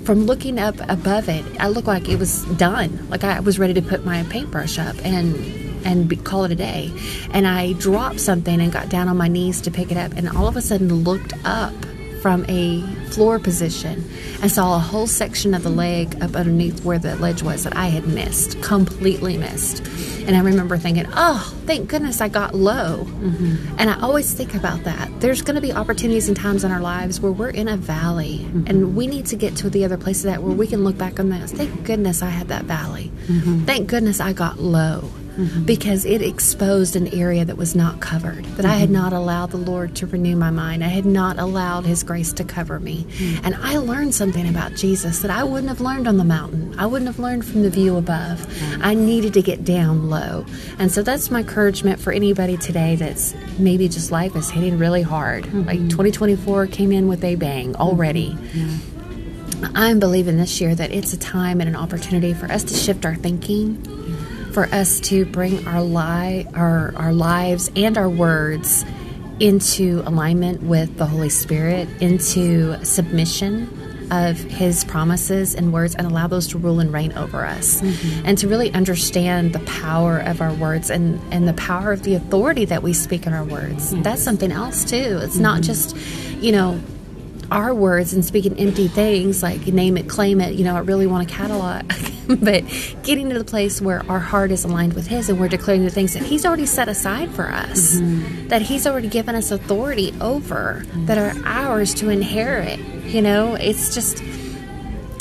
from 0.06 0.26
looking 0.26 0.58
up 0.58 0.76
above 0.88 1.28
it, 1.28 1.44
I 1.58 1.68
looked 1.68 1.88
like 1.88 2.08
it 2.08 2.18
was 2.18 2.44
done. 2.56 3.08
Like 3.08 3.24
I 3.24 3.40
was 3.40 3.58
ready 3.58 3.74
to 3.74 3.82
put 3.82 4.04
my 4.04 4.22
paintbrush 4.24 4.78
up 4.78 4.94
and 5.04 5.63
and 5.84 6.08
be, 6.08 6.16
call 6.16 6.44
it 6.44 6.52
a 6.52 6.56
day. 6.56 6.92
And 7.32 7.46
I 7.46 7.74
dropped 7.74 8.20
something 8.20 8.60
and 8.60 8.72
got 8.72 8.88
down 8.88 9.08
on 9.08 9.16
my 9.16 9.28
knees 9.28 9.60
to 9.62 9.70
pick 9.70 9.90
it 9.90 9.96
up, 9.96 10.12
and 10.12 10.28
all 10.28 10.48
of 10.48 10.56
a 10.56 10.62
sudden 10.62 10.92
looked 10.94 11.34
up 11.44 11.74
from 12.24 12.42
a 12.48 12.80
floor 13.10 13.38
position 13.38 14.02
and 14.40 14.50
saw 14.50 14.76
a 14.76 14.78
whole 14.78 15.06
section 15.06 15.52
of 15.52 15.62
the 15.62 15.68
leg 15.68 16.16
up 16.22 16.34
underneath 16.34 16.82
where 16.82 16.98
the 16.98 17.14
ledge 17.16 17.42
was 17.42 17.64
that 17.64 17.76
I 17.76 17.88
had 17.88 18.08
missed, 18.08 18.62
completely 18.62 19.36
missed. 19.36 19.86
And 20.26 20.34
I 20.34 20.40
remember 20.40 20.78
thinking, 20.78 21.04
oh, 21.12 21.54
thank 21.66 21.90
goodness 21.90 22.22
I 22.22 22.28
got 22.28 22.54
low. 22.54 23.04
Mm-hmm. 23.04 23.76
And 23.78 23.90
I 23.90 24.00
always 24.00 24.32
think 24.32 24.54
about 24.54 24.84
that. 24.84 25.10
There's 25.20 25.42
going 25.42 25.56
to 25.56 25.60
be 25.60 25.74
opportunities 25.74 26.26
and 26.28 26.34
times 26.34 26.64
in 26.64 26.72
our 26.72 26.80
lives 26.80 27.20
where 27.20 27.30
we're 27.30 27.50
in 27.50 27.68
a 27.68 27.76
valley 27.76 28.38
mm-hmm. 28.38 28.68
and 28.68 28.96
we 28.96 29.06
need 29.06 29.26
to 29.26 29.36
get 29.36 29.54
to 29.56 29.68
the 29.68 29.84
other 29.84 29.98
place 29.98 30.24
of 30.24 30.30
that 30.30 30.42
where 30.42 30.56
we 30.56 30.66
can 30.66 30.82
look 30.82 30.96
back 30.96 31.20
on 31.20 31.28
that. 31.28 31.50
Thank 31.50 31.84
goodness 31.84 32.22
I 32.22 32.30
had 32.30 32.48
that 32.48 32.64
valley. 32.64 33.12
Mm-hmm. 33.26 33.66
Thank 33.66 33.90
goodness 33.90 34.18
I 34.20 34.32
got 34.32 34.58
low 34.58 35.10
mm-hmm. 35.36 35.64
because 35.64 36.04
it 36.04 36.22
exposed 36.22 36.96
an 36.96 37.08
area 37.08 37.44
that 37.44 37.56
was 37.56 37.74
not 37.74 38.00
covered, 38.00 38.44
that 38.44 38.62
mm-hmm. 38.62 38.66
I 38.66 38.74
had 38.74 38.88
mm-hmm. 38.88 38.98
not 38.98 39.12
allowed 39.12 39.50
the 39.50 39.56
Lord 39.58 39.94
to 39.96 40.06
renew 40.06 40.36
my 40.36 40.50
mind. 40.50 40.84
I 40.84 40.88
had 40.88 41.06
not 41.06 41.38
allowed 41.38 41.84
His 41.84 42.02
grace 42.02 42.32
to 42.34 42.44
cover 42.44 42.80
me. 42.80 43.04
Mm-hmm. 43.04 43.46
And 43.46 43.54
I 43.56 43.78
learned 43.78 44.14
something 44.14 44.48
about 44.48 44.74
Jesus 44.74 45.20
that 45.20 45.30
I 45.30 45.44
wouldn't 45.44 45.68
have 45.68 45.80
learned 45.80 46.08
on 46.08 46.16
the 46.16 46.24
mountain. 46.24 46.74
I 46.78 46.86
wouldn't 46.86 47.08
have 47.08 47.18
learned 47.18 47.44
from 47.44 47.62
the 47.62 47.70
view 47.70 47.96
above. 47.96 48.40
Mm-hmm. 48.40 48.82
I 48.82 48.94
needed 48.94 49.34
to 49.34 49.42
get 49.42 49.64
down 49.64 50.08
low. 50.08 50.44
And 50.78 50.90
so 50.90 51.02
that's 51.02 51.30
my 51.30 51.40
encouragement 51.40 52.00
for 52.00 52.12
anybody 52.12 52.56
today 52.56 52.96
that's 52.96 53.34
maybe 53.58 53.88
just 53.88 54.10
life 54.10 54.36
is 54.36 54.50
hitting 54.50 54.78
really 54.78 55.02
hard. 55.02 55.44
Like 55.52 55.78
mm-hmm. 55.78 55.88
2024 55.88 56.66
came 56.68 56.92
in 56.92 57.08
with 57.08 57.24
a 57.24 57.34
bang 57.36 57.76
already. 57.76 58.36
Yeah. 58.52 58.78
I'm 59.74 59.98
believing 59.98 60.36
this 60.36 60.60
year 60.60 60.74
that 60.74 60.90
it's 60.92 61.12
a 61.12 61.18
time 61.18 61.60
and 61.60 61.68
an 61.68 61.76
opportunity 61.76 62.34
for 62.34 62.50
us 62.50 62.64
to 62.64 62.74
shift 62.74 63.06
our 63.06 63.14
thinking 63.14 63.82
for 64.54 64.66
us 64.66 65.00
to 65.00 65.26
bring 65.26 65.66
our 65.66 65.82
li- 65.82 66.46
our 66.54 66.94
our 66.96 67.12
lives 67.12 67.70
and 67.74 67.98
our 67.98 68.08
words 68.08 68.84
into 69.40 70.02
alignment 70.06 70.62
with 70.62 70.96
the 70.96 71.06
Holy 71.06 71.28
Spirit, 71.28 71.88
into 72.00 72.82
submission 72.84 73.68
of 74.10 74.38
his 74.38 74.84
promises 74.84 75.54
and 75.54 75.72
words 75.72 75.94
and 75.94 76.06
allow 76.06 76.26
those 76.26 76.46
to 76.48 76.58
rule 76.58 76.78
and 76.78 76.92
reign 76.92 77.12
over 77.14 77.44
us 77.44 77.80
mm-hmm. 77.80 78.26
and 78.26 78.36
to 78.38 78.46
really 78.46 78.70
understand 78.72 79.52
the 79.52 79.60
power 79.60 80.18
of 80.18 80.40
our 80.42 80.52
words 80.54 80.90
and 80.90 81.18
and 81.32 81.48
the 81.48 81.54
power 81.54 81.90
of 81.90 82.02
the 82.02 82.14
authority 82.14 82.66
that 82.66 82.82
we 82.82 82.92
speak 82.92 83.26
in 83.26 83.32
our 83.32 83.44
words 83.44 83.94
yes. 83.94 84.04
that's 84.04 84.22
something 84.22 84.52
else 84.52 84.84
too 84.84 84.96
it's 85.22 85.34
mm-hmm. 85.34 85.42
not 85.44 85.62
just 85.62 85.96
you 86.42 86.52
know 86.52 86.78
our 87.50 87.74
words 87.74 88.12
and 88.12 88.24
speaking 88.24 88.58
empty 88.58 88.88
things 88.88 89.42
like 89.42 89.66
name 89.66 89.96
it, 89.96 90.08
claim 90.08 90.40
it, 90.40 90.54
you 90.54 90.64
know, 90.64 90.76
I 90.76 90.80
really 90.80 91.06
want 91.06 91.28
to 91.28 91.34
catalog. 91.34 91.90
but 92.40 92.64
getting 93.02 93.28
to 93.30 93.38
the 93.38 93.44
place 93.44 93.80
where 93.80 94.02
our 94.10 94.18
heart 94.18 94.50
is 94.50 94.64
aligned 94.64 94.94
with 94.94 95.06
His 95.06 95.28
and 95.28 95.38
we're 95.38 95.48
declaring 95.48 95.84
the 95.84 95.90
things 95.90 96.14
that 96.14 96.22
He's 96.22 96.46
already 96.46 96.66
set 96.66 96.88
aside 96.88 97.30
for 97.30 97.48
us, 97.50 97.96
mm-hmm. 97.96 98.48
that 98.48 98.62
He's 98.62 98.86
already 98.86 99.08
given 99.08 99.34
us 99.34 99.50
authority 99.50 100.14
over, 100.20 100.84
mm-hmm. 100.84 101.06
that 101.06 101.18
are 101.18 101.34
ours 101.44 101.94
to 101.94 102.10
inherit. 102.10 102.78
You 102.78 103.22
know, 103.22 103.54
it's 103.54 103.94
just, 103.94 104.22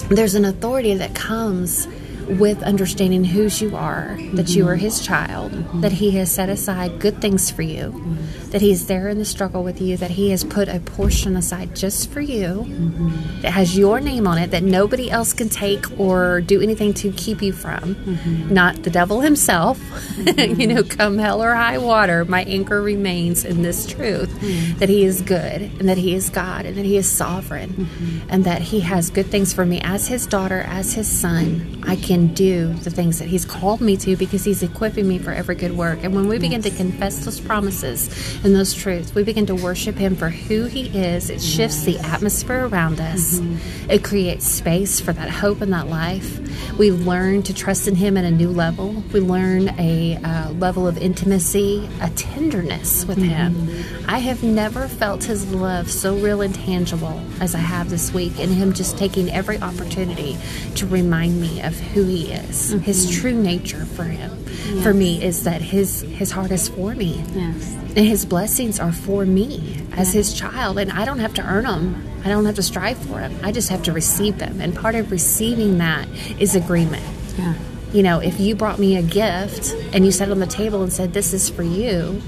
there's 0.09 0.35
an 0.35 0.45
authority 0.45 0.95
that 0.95 1.13
comes 1.13 1.87
with 2.27 2.63
understanding 2.63 3.25
whose 3.25 3.61
you 3.61 3.75
are, 3.75 4.17
that 4.33 4.49
you 4.49 4.67
are 4.67 4.75
His 4.75 5.05
child, 5.05 5.51
mm-hmm. 5.51 5.81
that 5.81 5.91
He 5.91 6.11
has 6.11 6.31
set 6.31 6.49
aside 6.49 6.99
good 6.99 7.21
things 7.21 7.51
for 7.51 7.63
you, 7.63 7.91
mm-hmm. 7.91 8.42
That 8.53 8.61
He's 8.61 8.85
there 8.85 9.09
in 9.09 9.19
the 9.19 9.25
struggle 9.25 9.63
with 9.63 9.81
you, 9.81 9.97
that 9.97 10.11
He 10.11 10.29
has 10.29 10.45
put 10.45 10.69
a 10.69 10.79
portion 10.79 11.35
aside 11.35 11.75
just 11.75 12.09
for 12.09 12.21
you 12.21 12.65
mm-hmm. 12.65 13.41
that 13.41 13.51
has 13.51 13.77
your 13.77 13.99
name 13.99 14.25
on 14.25 14.37
it 14.37 14.51
that 14.51 14.63
nobody 14.63 15.11
else 15.11 15.33
can 15.33 15.49
take 15.49 15.99
or 15.99 16.39
do 16.39 16.61
anything 16.61 16.93
to 16.95 17.11
keep 17.11 17.41
you 17.41 17.51
from. 17.51 17.95
Mm-hmm. 17.95 18.53
Not 18.53 18.83
the 18.83 18.89
devil 18.89 19.19
himself. 19.19 19.81
you 20.37 20.67
know, 20.67 20.83
come 20.83 21.17
hell 21.17 21.43
or 21.43 21.53
high 21.53 21.77
water, 21.77 22.23
my 22.23 22.43
anchor 22.45 22.81
remains 22.81 23.43
in 23.43 23.61
this 23.61 23.85
truth 23.85 24.29
mm-hmm. 24.29 24.79
that 24.79 24.87
He 24.87 25.03
is 25.03 25.21
good 25.21 25.61
and 25.61 25.89
that 25.89 25.97
He 25.97 26.15
is 26.15 26.29
God 26.29 26.65
and 26.65 26.77
that 26.77 26.85
He 26.85 26.95
is 26.95 27.11
sovereign 27.11 27.69
mm-hmm. 27.69 28.29
and 28.29 28.45
that 28.45 28.61
He 28.61 28.79
has 28.79 29.09
good 29.09 29.27
things 29.27 29.51
for 29.53 29.65
me 29.65 29.81
as 29.81 30.07
His 30.07 30.25
daughter, 30.25 30.61
as 30.61 30.93
His 30.93 31.07
son. 31.07 31.83
I 31.85 31.97
can 31.97 32.13
can 32.13 32.33
do 32.33 32.73
the 32.73 32.91
things 32.91 33.19
that 33.19 33.27
He's 33.27 33.45
called 33.45 33.81
me 33.81 33.97
to 33.97 34.15
because 34.15 34.43
He's 34.43 34.61
equipping 34.61 35.07
me 35.07 35.17
for 35.17 35.31
every 35.31 35.55
good 35.55 35.75
work. 35.75 36.03
And 36.03 36.13
when 36.15 36.27
we 36.27 36.37
begin 36.37 36.61
to 36.61 36.69
confess 36.69 37.25
those 37.25 37.39
promises 37.39 38.09
and 38.43 38.55
those 38.55 38.73
truths, 38.73 39.15
we 39.15 39.23
begin 39.23 39.45
to 39.47 39.55
worship 39.55 39.95
Him 39.95 40.15
for 40.15 40.29
who 40.29 40.65
He 40.65 40.87
is. 40.87 41.29
It 41.29 41.41
shifts 41.41 41.83
the 41.83 41.97
atmosphere 41.99 42.65
around 42.67 42.99
us, 42.99 43.39
mm-hmm. 43.39 43.89
it 43.89 44.03
creates 44.03 44.45
space 44.45 44.99
for 44.99 45.13
that 45.13 45.29
hope 45.29 45.61
and 45.61 45.71
that 45.73 45.87
life. 45.87 46.39
We 46.77 46.91
learn 46.91 47.43
to 47.43 47.53
trust 47.53 47.87
in 47.87 47.95
Him 47.95 48.17
at 48.17 48.25
a 48.25 48.31
new 48.31 48.49
level. 48.49 49.03
We 49.13 49.19
learn 49.19 49.69
a 49.79 50.17
uh, 50.23 50.51
level 50.51 50.87
of 50.87 50.97
intimacy, 50.97 51.89
a 52.01 52.09
tenderness 52.11 53.05
with 53.05 53.19
mm-hmm. 53.19 53.67
Him. 53.67 54.05
I 54.07 54.19
have 54.19 54.43
never 54.43 54.87
felt 54.87 55.23
His 55.23 55.51
love 55.53 55.89
so 55.91 56.15
real 56.15 56.41
and 56.41 56.53
tangible 56.53 57.21
as 57.39 57.55
I 57.55 57.59
have 57.59 57.89
this 57.89 58.13
week, 58.13 58.39
and 58.39 58.51
Him 58.51 58.73
just 58.73 58.97
taking 58.97 59.29
every 59.31 59.59
opportunity 59.59 60.37
to 60.75 60.87
remind 60.87 61.39
me 61.39 61.61
of 61.61 61.77
who 61.79 62.05
he 62.05 62.31
is. 62.31 62.73
Mm-hmm. 62.73 62.79
His 62.79 63.09
true 63.09 63.33
nature 63.33 63.85
for 63.85 64.03
him, 64.03 64.43
yes. 64.45 64.83
for 64.83 64.93
me, 64.93 65.23
is 65.23 65.43
that 65.43 65.61
his 65.61 66.01
his 66.01 66.31
heart 66.31 66.51
is 66.51 66.69
for 66.69 66.95
me, 66.95 67.23
yes. 67.33 67.82
And 67.95 68.05
his 68.07 68.25
blessings 68.25 68.79
are 68.79 68.91
for 68.91 69.25
me 69.25 69.85
as 69.93 70.13
his 70.13 70.33
child, 70.33 70.79
and 70.79 70.91
I 70.91 71.05
don't 71.05 71.19
have 71.19 71.33
to 71.35 71.43
earn 71.43 71.65
them. 71.65 72.07
I 72.25 72.29
don't 72.29 72.45
have 72.45 72.55
to 72.55 72.63
strive 72.63 72.97
for 72.97 73.19
them. 73.19 73.37
I 73.43 73.51
just 73.51 73.69
have 73.69 73.83
to 73.83 73.91
receive 73.91 74.39
them, 74.39 74.61
and 74.61 74.75
part 74.75 74.95
of 74.95 75.11
receiving 75.11 75.77
that 75.77 76.07
is 76.39 76.55
agreement. 76.55 77.03
Yeah. 77.37 77.53
You 77.91 78.01
know, 78.01 78.19
if 78.19 78.39
you 78.39 78.55
brought 78.55 78.79
me 78.79 78.97
a 78.97 79.03
gift 79.03 79.75
and 79.93 80.05
you 80.05 80.11
set 80.11 80.29
it 80.29 80.31
on 80.31 80.39
the 80.39 80.47
table 80.47 80.81
and 80.81 80.91
said, 80.91 81.13
"This 81.13 81.33
is 81.33 81.49
for 81.49 81.61
you," 81.61 82.21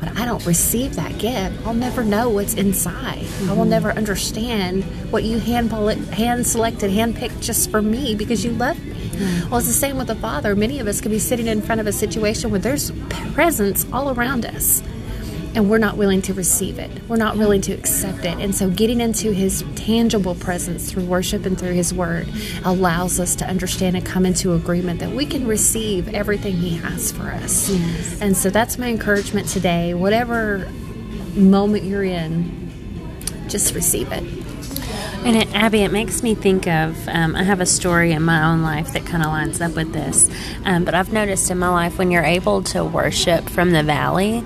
but 0.00 0.18
I 0.18 0.24
don't 0.24 0.44
receive 0.44 0.96
that 0.96 1.18
gift, 1.18 1.64
I'll 1.64 1.74
never 1.74 2.02
know 2.02 2.28
what's 2.28 2.54
inside. 2.54 3.20
Mm-hmm. 3.20 3.50
I 3.50 3.52
will 3.52 3.64
never 3.64 3.92
understand 3.92 4.82
what 5.12 5.22
you 5.22 5.38
hand 5.38 5.70
hand 5.70 6.46
selected, 6.46 6.90
hand 6.90 7.14
picked 7.14 7.40
just 7.40 7.70
for 7.70 7.80
me 7.80 8.16
because 8.16 8.44
you 8.44 8.50
love 8.50 8.84
me. 8.84 8.94
Mm-hmm. 8.94 9.50
Well, 9.50 9.58
it's 9.58 9.68
the 9.68 9.74
same 9.74 9.98
with 9.98 10.08
the 10.08 10.16
Father. 10.16 10.56
Many 10.56 10.80
of 10.80 10.88
us 10.88 11.00
could 11.00 11.12
be 11.12 11.20
sitting 11.20 11.46
in 11.46 11.62
front 11.62 11.80
of 11.80 11.86
a 11.86 11.92
situation 11.92 12.50
where 12.50 12.58
there's 12.58 12.90
presence 13.34 13.86
all 13.92 14.10
around 14.10 14.44
us 14.44 14.82
and 15.54 15.68
we're 15.68 15.78
not 15.78 15.96
willing 15.96 16.22
to 16.22 16.34
receive 16.34 16.78
it. 16.78 16.90
We're 17.08 17.16
not 17.16 17.36
willing 17.36 17.60
to 17.62 17.72
accept 17.72 18.24
it. 18.24 18.38
And 18.38 18.54
so, 18.54 18.70
getting 18.70 19.00
into 19.00 19.32
His 19.32 19.64
tangible 19.74 20.34
presence 20.34 20.90
through 20.90 21.04
worship 21.04 21.44
and 21.46 21.58
through 21.58 21.72
His 21.74 21.92
Word 21.92 22.28
allows 22.64 23.20
us 23.20 23.34
to 23.36 23.46
understand 23.46 23.96
and 23.96 24.04
come 24.04 24.24
into 24.24 24.54
agreement 24.54 25.00
that 25.00 25.10
we 25.10 25.26
can 25.26 25.46
receive 25.46 26.12
everything 26.14 26.56
He 26.56 26.76
has 26.76 27.12
for 27.12 27.24
us. 27.24 27.70
Yes. 27.70 28.20
And 28.20 28.36
so, 28.36 28.50
that's 28.50 28.78
my 28.78 28.88
encouragement 28.88 29.48
today. 29.48 29.94
Whatever 29.94 30.70
moment 31.34 31.84
you're 31.84 32.04
in, 32.04 32.70
just 33.48 33.74
receive 33.74 34.10
it. 34.12 34.24
And 35.24 35.36
it, 35.36 35.54
Abby, 35.54 35.82
it 35.82 35.92
makes 35.92 36.22
me 36.24 36.34
think 36.34 36.66
of 36.66 37.08
um, 37.08 37.36
I 37.36 37.44
have 37.44 37.60
a 37.60 37.66
story 37.66 38.10
in 38.10 38.22
my 38.24 38.42
own 38.42 38.62
life 38.62 38.92
that 38.94 39.06
kind 39.06 39.22
of 39.22 39.28
lines 39.28 39.60
up 39.60 39.76
with 39.76 39.92
this. 39.92 40.28
Um, 40.64 40.84
but 40.84 40.96
I've 40.96 41.12
noticed 41.12 41.48
in 41.48 41.58
my 41.58 41.68
life 41.68 41.96
when 41.96 42.10
you're 42.10 42.24
able 42.24 42.60
to 42.64 42.84
worship 42.84 43.48
from 43.48 43.70
the 43.70 43.84
valley, 43.84 44.42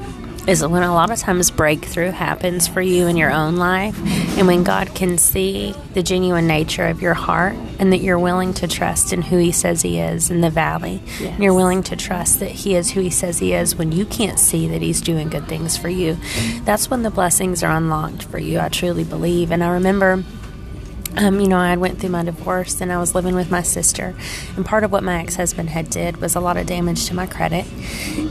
is 0.47 0.65
when 0.65 0.83
a 0.83 0.95
lot 0.95 1.11
of 1.11 1.19
times 1.19 1.51
breakthrough 1.51 2.11
happens 2.11 2.69
for 2.69 2.81
you 2.81 3.07
in 3.07 3.17
your 3.17 3.33
own 3.33 3.57
life 3.57 3.99
and 4.39 4.47
when 4.47 4.63
God 4.63 4.95
can 4.95 5.19
see 5.19 5.75
the 5.95 6.03
genuine 6.03 6.47
nature 6.47 6.87
of 6.87 7.03
your 7.03 7.15
heart 7.15 7.55
and 7.79 7.93
that 7.93 7.99
you're 7.99 8.19
willing 8.19 8.55
to 8.55 8.69
trust 8.69 9.13
in 9.13 9.23
who 9.23 9.39
he 9.39 9.51
says 9.51 9.83
he 9.83 9.99
is 9.99 10.31
in 10.31 10.41
the 10.41 10.51
valley. 10.51 11.03
Yes. 11.21 11.35
and 11.35 11.43
you're 11.43 11.55
willing 11.55 11.83
to 11.85 11.97
trust 11.97 12.41
that 12.41 12.51
he 12.51 12.75
is 12.77 12.93
who 12.93 13.01
he 13.01 13.11
says 13.11 13.39
he 13.39 13.53
is 13.55 13.75
when 13.77 13.91
you 13.91 14.07
can't 14.07 14.39
see 14.39 14.69
that 14.69 14.83
he's 14.83 15.01
doing 15.01 15.29
good 15.29 15.49
things 15.49 15.77
for 15.77 15.89
you. 15.89 16.17
That's 16.65 16.89
when 16.89 17.03
the 17.03 17.11
blessings 17.11 17.63
are 17.63 17.77
unlocked 17.77 18.23
for 18.23 18.39
you. 18.39 18.61
I 18.61 18.69
truly 18.69 19.05
believe. 19.05 19.51
And 19.51 19.65
I 19.65 19.71
remember 19.71 20.23
um, 21.17 21.41
you 21.41 21.49
know, 21.49 21.57
I 21.57 21.77
went 21.77 21.99
through 21.99 22.11
my 22.11 22.23
divorce 22.23 22.81
and 22.81 22.93
I 22.93 22.99
was 22.99 23.15
living 23.15 23.35
with 23.35 23.51
my 23.51 23.63
sister. 23.63 24.15
And 24.57 24.65
part 24.65 24.85
of 24.85 24.93
what 24.93 25.03
my 25.03 25.21
ex 25.21 25.37
husband 25.37 25.71
had 25.71 25.89
did 25.91 26.19
was 26.19 26.35
a 26.35 26.41
lot 26.41 26.57
of 26.57 26.67
damage 26.67 27.07
to 27.07 27.15
my 27.15 27.27
credit. 27.27 27.67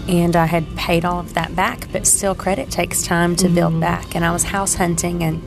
And 0.07 0.35
I 0.35 0.45
had 0.45 0.75
paid 0.75 1.05
all 1.05 1.19
of 1.19 1.33
that 1.33 1.55
back, 1.55 1.87
but 1.91 2.05
still, 2.05 2.35
credit 2.35 2.69
takes 2.69 3.01
time 3.03 3.35
to 3.37 3.45
mm-hmm. 3.45 3.55
build 3.55 3.79
back. 3.79 4.15
And 4.15 4.23
I 4.23 4.31
was 4.31 4.43
house 4.43 4.75
hunting 4.75 5.23
and 5.23 5.41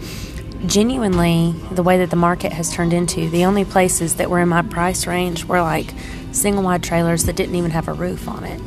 genuinely, 0.66 1.54
the 1.70 1.82
way 1.82 1.98
that 1.98 2.10
the 2.10 2.16
market 2.16 2.52
has 2.52 2.74
turned 2.74 2.92
into, 2.92 3.30
the 3.30 3.44
only 3.44 3.64
places 3.64 4.16
that 4.16 4.28
were 4.28 4.40
in 4.40 4.48
my 4.48 4.62
price 4.62 5.06
range 5.06 5.44
were 5.44 5.62
like 5.62 5.92
single 6.32 6.64
wide 6.64 6.82
trailers 6.82 7.24
that 7.24 7.36
didn't 7.36 7.54
even 7.54 7.70
have 7.70 7.88
a 7.88 7.92
roof 7.92 8.28
on 8.28 8.44
it. 8.44 8.60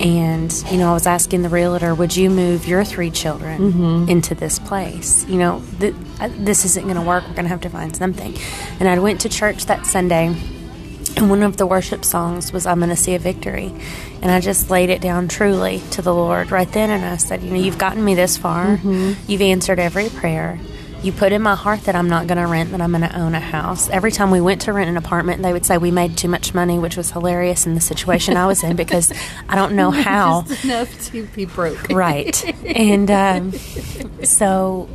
And, 0.00 0.52
you 0.70 0.78
know, 0.78 0.90
I 0.90 0.92
was 0.92 1.06
asking 1.06 1.42
the 1.42 1.48
realtor, 1.48 1.94
would 1.94 2.16
you 2.16 2.30
move 2.30 2.66
your 2.66 2.84
three 2.84 3.10
children 3.10 3.72
mm-hmm. 3.72 4.08
into 4.08 4.34
this 4.34 4.58
place? 4.58 5.26
You 5.26 5.38
know, 5.38 5.62
th- 5.80 5.94
this 6.36 6.64
isn't 6.64 6.84
going 6.84 6.96
to 6.96 7.02
work. 7.02 7.24
We're 7.24 7.34
going 7.34 7.44
to 7.44 7.50
have 7.50 7.62
to 7.62 7.70
find 7.70 7.96
something. 7.96 8.36
And 8.78 8.88
I 8.88 8.98
went 9.00 9.20
to 9.22 9.28
church 9.28 9.66
that 9.66 9.86
Sunday, 9.86 10.26
and 11.16 11.30
one 11.30 11.42
of 11.42 11.56
the 11.56 11.66
worship 11.66 12.04
songs 12.04 12.52
was 12.52 12.64
I'm 12.64 12.78
going 12.78 12.90
to 12.90 12.96
see 12.96 13.14
a 13.14 13.18
victory. 13.18 13.74
And 14.22 14.30
I 14.30 14.40
just 14.40 14.70
laid 14.70 14.90
it 14.90 15.00
down 15.00 15.26
truly 15.26 15.82
to 15.92 16.02
the 16.02 16.14
Lord 16.14 16.52
right 16.52 16.70
then. 16.70 16.90
And 16.90 17.04
I 17.04 17.16
said, 17.16 17.42
You 17.42 17.50
know, 17.50 17.60
you've 17.60 17.78
gotten 17.78 18.04
me 18.04 18.14
this 18.14 18.36
far, 18.36 18.76
mm-hmm. 18.76 19.12
you've 19.30 19.42
answered 19.42 19.80
every 19.80 20.08
prayer 20.10 20.60
you 21.02 21.12
put 21.12 21.32
in 21.32 21.42
my 21.42 21.54
heart 21.54 21.82
that 21.82 21.94
I'm 21.94 22.08
not 22.08 22.26
going 22.26 22.38
to 22.38 22.46
rent, 22.46 22.72
that 22.72 22.80
I'm 22.80 22.90
going 22.90 23.02
to 23.02 23.18
own 23.18 23.34
a 23.34 23.40
house. 23.40 23.88
Every 23.88 24.10
time 24.10 24.30
we 24.30 24.40
went 24.40 24.62
to 24.62 24.72
rent 24.72 24.90
an 24.90 24.96
apartment, 24.96 25.42
they 25.42 25.52
would 25.52 25.64
say 25.64 25.78
we 25.78 25.90
made 25.90 26.16
too 26.16 26.28
much 26.28 26.54
money, 26.54 26.78
which 26.78 26.96
was 26.96 27.12
hilarious 27.12 27.66
in 27.66 27.74
the 27.74 27.80
situation 27.80 28.36
I 28.36 28.46
was 28.46 28.64
in 28.64 28.76
because 28.76 29.12
I 29.48 29.54
don't 29.54 29.74
know 29.74 29.90
how. 29.92 30.42
Just 30.42 30.64
enough 30.64 31.06
to 31.06 31.24
be 31.26 31.44
broke. 31.44 31.88
right. 31.90 32.44
And 32.64 33.10
um, 33.10 33.52
so 34.24 34.88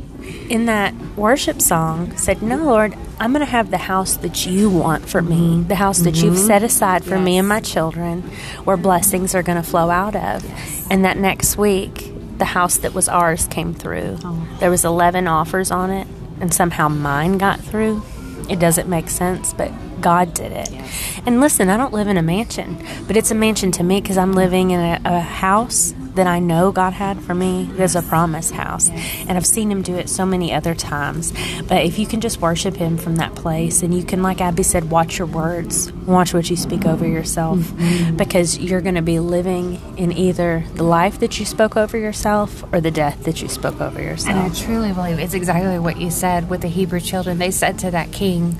in 0.48 0.66
that 0.66 0.94
worship 1.16 1.62
song 1.62 2.16
said, 2.16 2.42
No, 2.42 2.56
Lord, 2.56 2.94
I'm 3.18 3.32
going 3.32 3.44
to 3.44 3.50
have 3.50 3.70
the 3.70 3.78
house 3.78 4.16
that 4.18 4.46
you 4.46 4.68
want 4.70 5.08
for 5.08 5.22
me, 5.22 5.62
the 5.62 5.74
house 5.74 6.00
that 6.00 6.14
mm-hmm. 6.14 6.26
you've 6.26 6.38
set 6.38 6.62
aside 6.62 7.04
for 7.04 7.16
yes. 7.16 7.24
me 7.24 7.38
and 7.38 7.48
my 7.48 7.60
children, 7.60 8.22
where 8.64 8.76
blessings 8.76 9.34
are 9.34 9.42
going 9.42 9.62
to 9.62 9.68
flow 9.68 9.90
out 9.90 10.16
of. 10.16 10.44
Yes. 10.44 10.86
And 10.90 11.04
that 11.04 11.16
next 11.16 11.56
week, 11.56 12.13
the 12.38 12.44
house 12.44 12.78
that 12.78 12.94
was 12.94 13.08
ours 13.08 13.46
came 13.48 13.74
through. 13.74 14.18
Oh. 14.24 14.48
There 14.60 14.70
was 14.70 14.84
11 14.84 15.26
offers 15.26 15.70
on 15.70 15.90
it, 15.90 16.06
and 16.40 16.52
somehow 16.52 16.88
mine 16.88 17.38
got 17.38 17.60
through. 17.60 18.02
It 18.48 18.58
doesn't 18.58 18.88
make 18.88 19.08
sense, 19.08 19.54
but 19.54 19.72
God 20.00 20.34
did 20.34 20.52
it. 20.52 20.70
Yes. 20.70 21.20
And 21.24 21.40
listen, 21.40 21.70
I 21.70 21.76
don't 21.76 21.92
live 21.92 22.08
in 22.08 22.16
a 22.16 22.22
mansion, 22.22 22.84
but 23.06 23.16
it's 23.16 23.30
a 23.30 23.34
mansion 23.34 23.72
to 23.72 23.82
me 23.82 24.00
because 24.00 24.18
I'm 24.18 24.32
living 24.32 24.70
in 24.70 24.80
a, 24.80 25.00
a 25.04 25.20
house 25.20 25.94
that 26.14 26.26
I 26.26 26.38
know 26.38 26.72
God 26.72 26.92
had 26.92 27.20
for 27.22 27.34
me, 27.34 27.68
there's 27.72 27.96
a 27.96 28.02
promise 28.02 28.50
house. 28.50 28.90
And 28.90 29.32
I've 29.32 29.46
seen 29.46 29.70
Him 29.70 29.82
do 29.82 29.96
it 29.96 30.08
so 30.08 30.24
many 30.24 30.52
other 30.52 30.74
times. 30.74 31.32
But 31.68 31.84
if 31.84 31.98
you 31.98 32.06
can 32.06 32.20
just 32.20 32.40
worship 32.40 32.76
Him 32.76 32.96
from 32.96 33.16
that 33.16 33.34
place, 33.34 33.82
and 33.82 33.94
you 33.94 34.04
can, 34.04 34.22
like 34.22 34.40
Abby 34.40 34.62
said, 34.62 34.90
watch 34.90 35.18
your 35.18 35.26
words, 35.26 35.92
watch 35.92 36.32
what 36.34 36.48
you 36.50 36.56
speak 36.56 36.86
over 36.86 37.06
yourself, 37.06 37.58
mm-hmm. 37.58 38.16
because 38.16 38.58
you're 38.58 38.80
going 38.80 38.94
to 38.94 39.02
be 39.02 39.18
living 39.18 39.80
in 39.96 40.12
either 40.12 40.64
the 40.74 40.84
life 40.84 41.20
that 41.20 41.38
you 41.38 41.46
spoke 41.46 41.76
over 41.76 41.98
yourself 41.98 42.64
or 42.72 42.80
the 42.80 42.90
death 42.90 43.24
that 43.24 43.42
you 43.42 43.48
spoke 43.48 43.80
over 43.80 44.00
yourself. 44.00 44.36
And 44.36 44.52
I 44.52 44.54
truly 44.54 44.92
believe 44.92 45.18
it's 45.18 45.34
exactly 45.34 45.78
what 45.78 46.00
you 46.00 46.10
said 46.10 46.48
with 46.48 46.62
the 46.62 46.68
Hebrew 46.68 47.00
children. 47.00 47.38
They 47.38 47.50
said 47.50 47.78
to 47.80 47.90
that 47.90 48.12
king, 48.12 48.56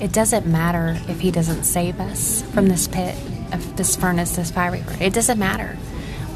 It 0.00 0.12
doesn't 0.12 0.46
matter 0.46 0.98
if 1.08 1.20
he 1.20 1.30
doesn't 1.30 1.64
save 1.64 2.00
us 2.00 2.42
from 2.52 2.68
this 2.68 2.88
pit, 2.88 3.14
of 3.52 3.76
this 3.76 3.96
furnace, 3.96 4.36
this 4.36 4.50
fiery. 4.50 4.82
It 5.00 5.12
doesn't 5.12 5.38
matter 5.38 5.76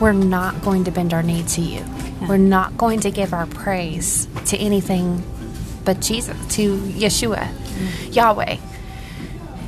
we're 0.00 0.12
not 0.12 0.62
going 0.62 0.84
to 0.84 0.90
bend 0.90 1.12
our 1.12 1.22
knee 1.22 1.42
to 1.42 1.60
you. 1.60 1.80
Yeah. 1.80 2.28
We're 2.28 2.36
not 2.36 2.76
going 2.76 3.00
to 3.00 3.10
give 3.10 3.32
our 3.32 3.46
praise 3.46 4.28
to 4.46 4.56
anything 4.56 5.22
but 5.84 6.00
Jesus, 6.00 6.36
to 6.56 6.76
Yeshua, 6.76 7.48
mm-hmm. 7.48 8.12
Yahweh. 8.12 8.56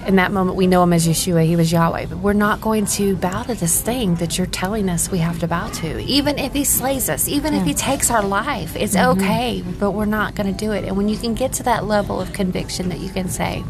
In 0.06 0.16
that 0.16 0.32
moment, 0.32 0.56
we 0.56 0.66
know 0.66 0.82
him 0.82 0.92
as 0.92 1.06
Yeshua. 1.06 1.46
He 1.46 1.56
was 1.56 1.72
Yahweh. 1.72 2.06
But 2.06 2.18
we're 2.18 2.32
not 2.32 2.60
going 2.60 2.86
to 2.86 3.16
bow 3.16 3.44
to 3.44 3.54
this 3.54 3.80
thing 3.80 4.16
that 4.16 4.36
you're 4.36 4.46
telling 4.46 4.88
us 4.88 5.10
we 5.10 5.18
have 5.18 5.38
to 5.40 5.48
bow 5.48 5.68
to. 5.68 5.98
Even 6.00 6.38
if 6.38 6.52
he 6.52 6.64
slays 6.64 7.08
us, 7.08 7.28
even 7.28 7.54
yeah. 7.54 7.60
if 7.60 7.66
he 7.66 7.74
takes 7.74 8.10
our 8.10 8.22
life, 8.22 8.76
it's 8.76 8.96
mm-hmm. 8.96 9.18
okay. 9.18 9.62
But 9.78 9.92
we're 9.92 10.04
not 10.04 10.34
going 10.34 10.52
to 10.52 10.58
do 10.58 10.72
it. 10.72 10.84
And 10.84 10.96
when 10.96 11.08
you 11.08 11.16
can 11.16 11.34
get 11.34 11.54
to 11.54 11.62
that 11.64 11.84
level 11.84 12.20
of 12.20 12.32
conviction 12.32 12.88
that 12.90 12.98
you 12.98 13.08
can 13.08 13.28
say, 13.28 13.64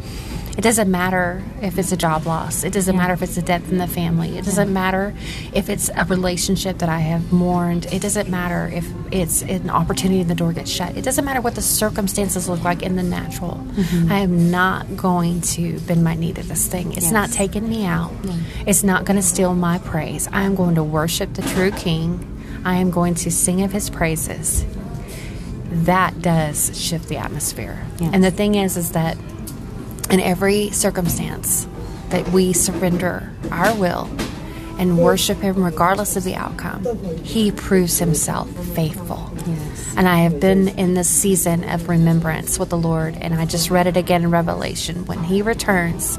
it 0.57 0.61
doesn't 0.61 0.91
matter 0.91 1.41
if 1.61 1.77
it's 1.77 1.91
a 1.91 1.97
job 1.97 2.25
loss. 2.25 2.63
It 2.63 2.73
doesn't 2.73 2.93
yeah. 2.93 3.01
matter 3.01 3.13
if 3.13 3.21
it's 3.21 3.37
a 3.37 3.41
death 3.41 3.71
in 3.71 3.77
the 3.77 3.87
family. 3.87 4.37
It 4.37 4.45
doesn't 4.45 4.67
yeah. 4.67 4.73
matter 4.73 5.15
if 5.53 5.69
it's 5.69 5.89
a 5.95 6.05
relationship 6.05 6.79
that 6.79 6.89
I 6.89 6.99
have 6.99 7.31
mourned. 7.31 7.85
It 7.85 8.01
doesn't 8.01 8.29
matter 8.29 8.69
if 8.73 8.91
it's 9.11 9.41
an 9.43 9.69
opportunity 9.69 10.21
and 10.21 10.29
the 10.29 10.35
door 10.35 10.51
gets 10.51 10.69
shut. 10.69 10.97
It 10.97 11.03
doesn't 11.03 11.23
matter 11.23 11.39
what 11.39 11.55
the 11.55 11.61
circumstances 11.61 12.49
look 12.49 12.63
like 12.63 12.83
in 12.83 12.97
the 12.97 13.03
natural. 13.03 13.55
Mm-hmm. 13.55 14.11
I 14.11 14.19
am 14.19 14.51
not 14.51 14.97
going 14.97 15.41
to 15.41 15.79
bend 15.81 16.03
my 16.03 16.15
knee 16.15 16.33
to 16.33 16.43
this 16.43 16.67
thing. 16.67 16.91
It's 16.93 17.03
yes. 17.03 17.11
not 17.11 17.31
taking 17.31 17.67
me 17.67 17.85
out. 17.85 18.11
It's 18.67 18.83
not 18.83 19.05
going 19.05 19.17
to 19.17 19.23
steal 19.23 19.55
my 19.55 19.77
praise. 19.77 20.27
I 20.31 20.43
am 20.43 20.55
going 20.55 20.75
to 20.75 20.83
worship 20.83 21.33
the 21.33 21.43
true 21.43 21.71
King. 21.71 22.27
I 22.65 22.75
am 22.75 22.91
going 22.91 23.15
to 23.15 23.31
sing 23.31 23.63
of 23.63 23.71
his 23.71 23.89
praises. 23.89 24.65
That 25.71 26.21
does 26.21 26.77
shift 26.77 27.07
the 27.07 27.17
atmosphere. 27.17 27.83
Yes. 27.99 28.11
And 28.13 28.23
the 28.23 28.31
thing 28.31 28.55
is, 28.55 28.75
is 28.75 28.91
that 28.91 29.17
in 30.11 30.19
every 30.19 30.69
circumstance 30.69 31.67
that 32.09 32.27
we 32.29 32.53
surrender 32.53 33.31
our 33.51 33.73
will 33.75 34.09
and 34.77 34.97
worship 34.97 35.37
Him 35.39 35.63
regardless 35.63 36.15
of 36.15 36.23
the 36.23 36.35
outcome, 36.35 36.83
He 37.23 37.51
proves 37.51 37.99
Himself 37.99 38.49
faithful. 38.73 39.31
Yes. 39.45 39.93
And 39.95 40.07
I 40.07 40.19
have 40.19 40.39
been 40.39 40.69
in 40.69 40.93
this 40.93 41.09
season 41.09 41.63
of 41.69 41.89
remembrance 41.89 42.57
with 42.57 42.69
the 42.69 42.77
Lord, 42.77 43.15
and 43.15 43.33
I 43.33 43.45
just 43.45 43.69
read 43.69 43.87
it 43.87 43.97
again 43.97 44.23
in 44.23 44.31
Revelation. 44.31 45.05
When 45.05 45.23
He 45.23 45.41
returns, 45.41 46.17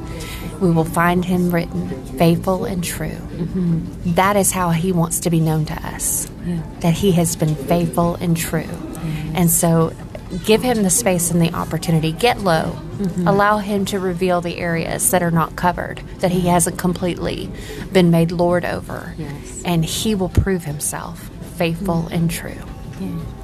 we 0.60 0.70
will 0.70 0.84
find 0.84 1.24
Him 1.24 1.50
written 1.50 1.88
faithful 2.18 2.64
and 2.64 2.84
true. 2.84 3.08
Mm-hmm. 3.08 4.14
That 4.14 4.36
is 4.36 4.52
how 4.52 4.70
He 4.70 4.92
wants 4.92 5.20
to 5.20 5.30
be 5.30 5.40
known 5.40 5.64
to 5.66 5.74
us, 5.88 6.30
yeah. 6.44 6.62
that 6.80 6.94
He 6.94 7.12
has 7.12 7.34
been 7.36 7.54
faithful 7.54 8.14
and 8.16 8.36
true. 8.36 8.62
Mm-hmm. 8.62 9.36
And 9.36 9.50
so 9.50 9.92
give 10.38 10.62
him 10.62 10.82
the 10.82 10.90
space 10.90 11.30
and 11.30 11.40
the 11.40 11.52
opportunity. 11.54 12.12
Get 12.12 12.38
low. 12.40 12.78
Mm-hmm. 12.98 13.28
Allow 13.28 13.58
him 13.58 13.84
to 13.86 13.98
reveal 13.98 14.40
the 14.40 14.58
areas 14.58 15.10
that 15.10 15.22
are 15.22 15.30
not 15.30 15.56
covered, 15.56 15.98
that 16.18 16.30
he 16.30 16.42
hasn't 16.42 16.78
completely 16.78 17.50
been 17.92 18.10
made 18.10 18.32
Lord 18.32 18.64
over. 18.64 19.14
Yes. 19.18 19.62
And 19.64 19.84
he 19.84 20.14
will 20.14 20.28
prove 20.28 20.64
himself 20.64 21.30
faithful 21.56 22.02
mm-hmm. 22.02 22.14
and 22.14 22.30
true. 22.30 22.56
Yes. 23.00 23.38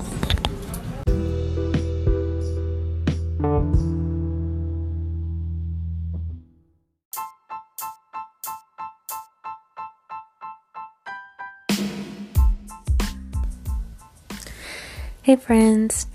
Hey, 15.23 15.37
friends. 15.37 16.07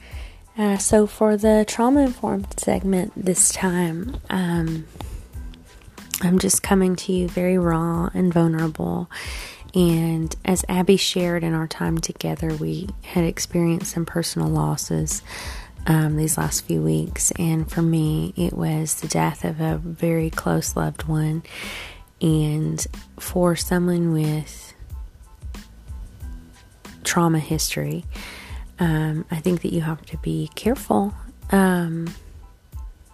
Uh, 0.57 0.77
so, 0.77 1.07
for 1.07 1.35
the 1.35 1.65
trauma 1.67 2.01
informed 2.01 2.59
segment 2.59 3.11
this 3.15 3.51
time, 3.51 4.17
um, 4.29 4.85
I'm 6.21 6.37
just 6.37 6.61
coming 6.61 6.95
to 6.97 7.11
you 7.11 7.27
very 7.27 7.57
raw 7.57 8.09
and 8.13 8.31
vulnerable. 8.31 9.09
And 9.73 10.35
as 10.45 10.63
Abby 10.69 10.97
shared 10.97 11.43
in 11.43 11.53
our 11.55 11.67
time 11.67 11.97
together, 11.97 12.53
we 12.55 12.89
had 13.01 13.23
experienced 13.23 13.91
some 13.91 14.05
personal 14.05 14.47
losses 14.47 15.23
um, 15.87 16.15
these 16.17 16.37
last 16.37 16.65
few 16.65 16.81
weeks. 16.81 17.31
And 17.39 17.69
for 17.69 17.81
me, 17.81 18.33
it 18.37 18.53
was 18.53 19.01
the 19.01 19.07
death 19.07 19.43
of 19.43 19.59
a 19.59 19.77
very 19.77 20.29
close 20.29 20.75
loved 20.75 21.05
one. 21.05 21.41
And 22.21 22.85
for 23.19 23.55
someone 23.55 24.13
with 24.13 24.73
trauma 27.03 27.39
history, 27.39 28.05
um, 28.79 29.25
I 29.31 29.37
think 29.37 29.61
that 29.61 29.73
you 29.73 29.81
have 29.81 30.05
to 30.07 30.17
be 30.17 30.49
careful 30.55 31.13
um, 31.51 32.13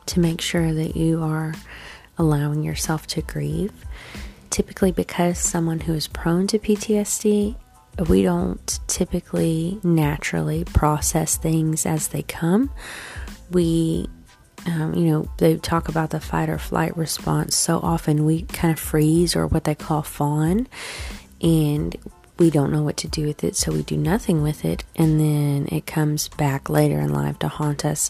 to 0.07 0.19
make 0.19 0.41
sure 0.41 0.73
that 0.73 0.95
you 0.95 1.21
are 1.21 1.53
allowing 2.17 2.63
yourself 2.63 3.07
to 3.07 3.21
grieve. 3.21 3.73
Typically, 4.49 4.91
because 4.91 5.37
someone 5.37 5.81
who 5.81 5.93
is 5.93 6.07
prone 6.07 6.47
to 6.47 6.59
PTSD 6.59 7.55
we 8.07 8.23
don't 8.23 8.79
typically 8.87 9.79
naturally 9.83 10.63
process 10.63 11.37
things 11.37 11.85
as 11.85 12.09
they 12.09 12.21
come. 12.23 12.69
We, 13.51 14.07
um, 14.65 14.93
you 14.93 15.05
know, 15.05 15.29
they 15.37 15.57
talk 15.57 15.89
about 15.89 16.11
the 16.11 16.19
fight 16.19 16.49
or 16.49 16.57
flight 16.57 16.95
response. 16.95 17.55
So 17.55 17.79
often 17.79 18.25
we 18.25 18.43
kind 18.43 18.71
of 18.71 18.79
freeze 18.79 19.35
or 19.35 19.47
what 19.47 19.63
they 19.63 19.75
call 19.75 20.03
fawn, 20.03 20.67
and 21.41 21.95
we 22.39 22.49
don't 22.49 22.71
know 22.71 22.83
what 22.83 22.97
to 22.97 23.07
do 23.07 23.27
with 23.27 23.43
it, 23.43 23.55
so 23.55 23.71
we 23.71 23.83
do 23.83 23.97
nothing 23.97 24.41
with 24.41 24.63
it, 24.63 24.83
and 24.95 25.19
then 25.19 25.67
it 25.71 25.85
comes 25.85 26.29
back 26.29 26.69
later 26.69 26.99
in 26.99 27.13
life 27.13 27.37
to 27.39 27.47
haunt 27.47 27.85
us 27.85 28.09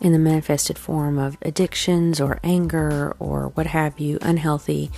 in 0.00 0.12
the 0.12 0.18
manifested 0.18 0.78
form 0.78 1.18
of 1.18 1.36
addictions 1.42 2.20
or 2.20 2.40
anger 2.42 3.14
or 3.18 3.48
what 3.48 3.66
have 3.66 4.00
you, 4.00 4.18
unhealthy 4.22 4.90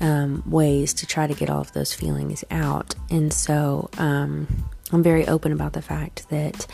um, 0.00 0.42
ways 0.44 0.92
to 0.94 1.06
try 1.06 1.26
to 1.26 1.34
get 1.34 1.48
all 1.48 1.60
of 1.60 1.72
those 1.72 1.94
feelings 1.94 2.44
out. 2.50 2.94
And 3.10 3.32
so 3.32 3.88
um, 3.96 4.68
I'm 4.92 5.02
very 5.02 5.26
open 5.26 5.52
about 5.52 5.72
the 5.72 5.82
fact 5.82 6.28
that 6.30 6.66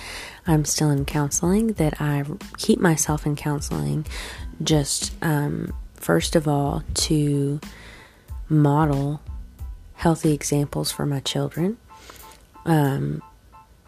I'm 0.47 0.65
still 0.65 0.91
in 0.91 1.05
counseling, 1.05 1.75
that 1.75 2.01
I 2.01 2.25
keep 2.57 2.81
myself 2.81 3.27
in 3.27 3.37
counseling 3.37 4.07
just 4.63 5.13
um, 5.23 5.73
first 5.95 6.35
of 6.35 6.49
all 6.49 6.83
to 6.95 7.61
model 8.49 9.21
healthy 10.03 10.33
examples 10.33 10.91
for 10.91 11.07
my 11.07 11.21
children. 11.21 11.79
Um, 12.65 13.23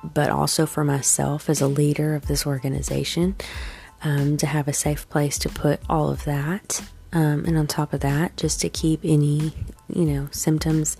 but 0.04 0.30
also 0.30 0.64
for 0.64 0.84
myself 0.84 1.50
as 1.50 1.60
a 1.60 1.66
leader 1.66 2.14
of 2.14 2.26
this 2.26 2.46
organization, 2.46 3.34
um, 4.02 4.36
to 4.36 4.46
have 4.46 4.68
a 4.68 4.72
safe 4.72 5.08
place 5.08 5.38
to 5.38 5.48
put 5.48 5.80
all 5.88 6.10
of 6.10 6.24
that 6.24 6.82
um, 7.12 7.44
and 7.46 7.56
on 7.56 7.66
top 7.66 7.92
of 7.92 8.00
that, 8.00 8.36
just 8.36 8.60
to 8.60 8.68
keep 8.68 9.00
any, 9.02 9.52
you 9.88 10.04
know, 10.04 10.28
symptoms 10.30 10.96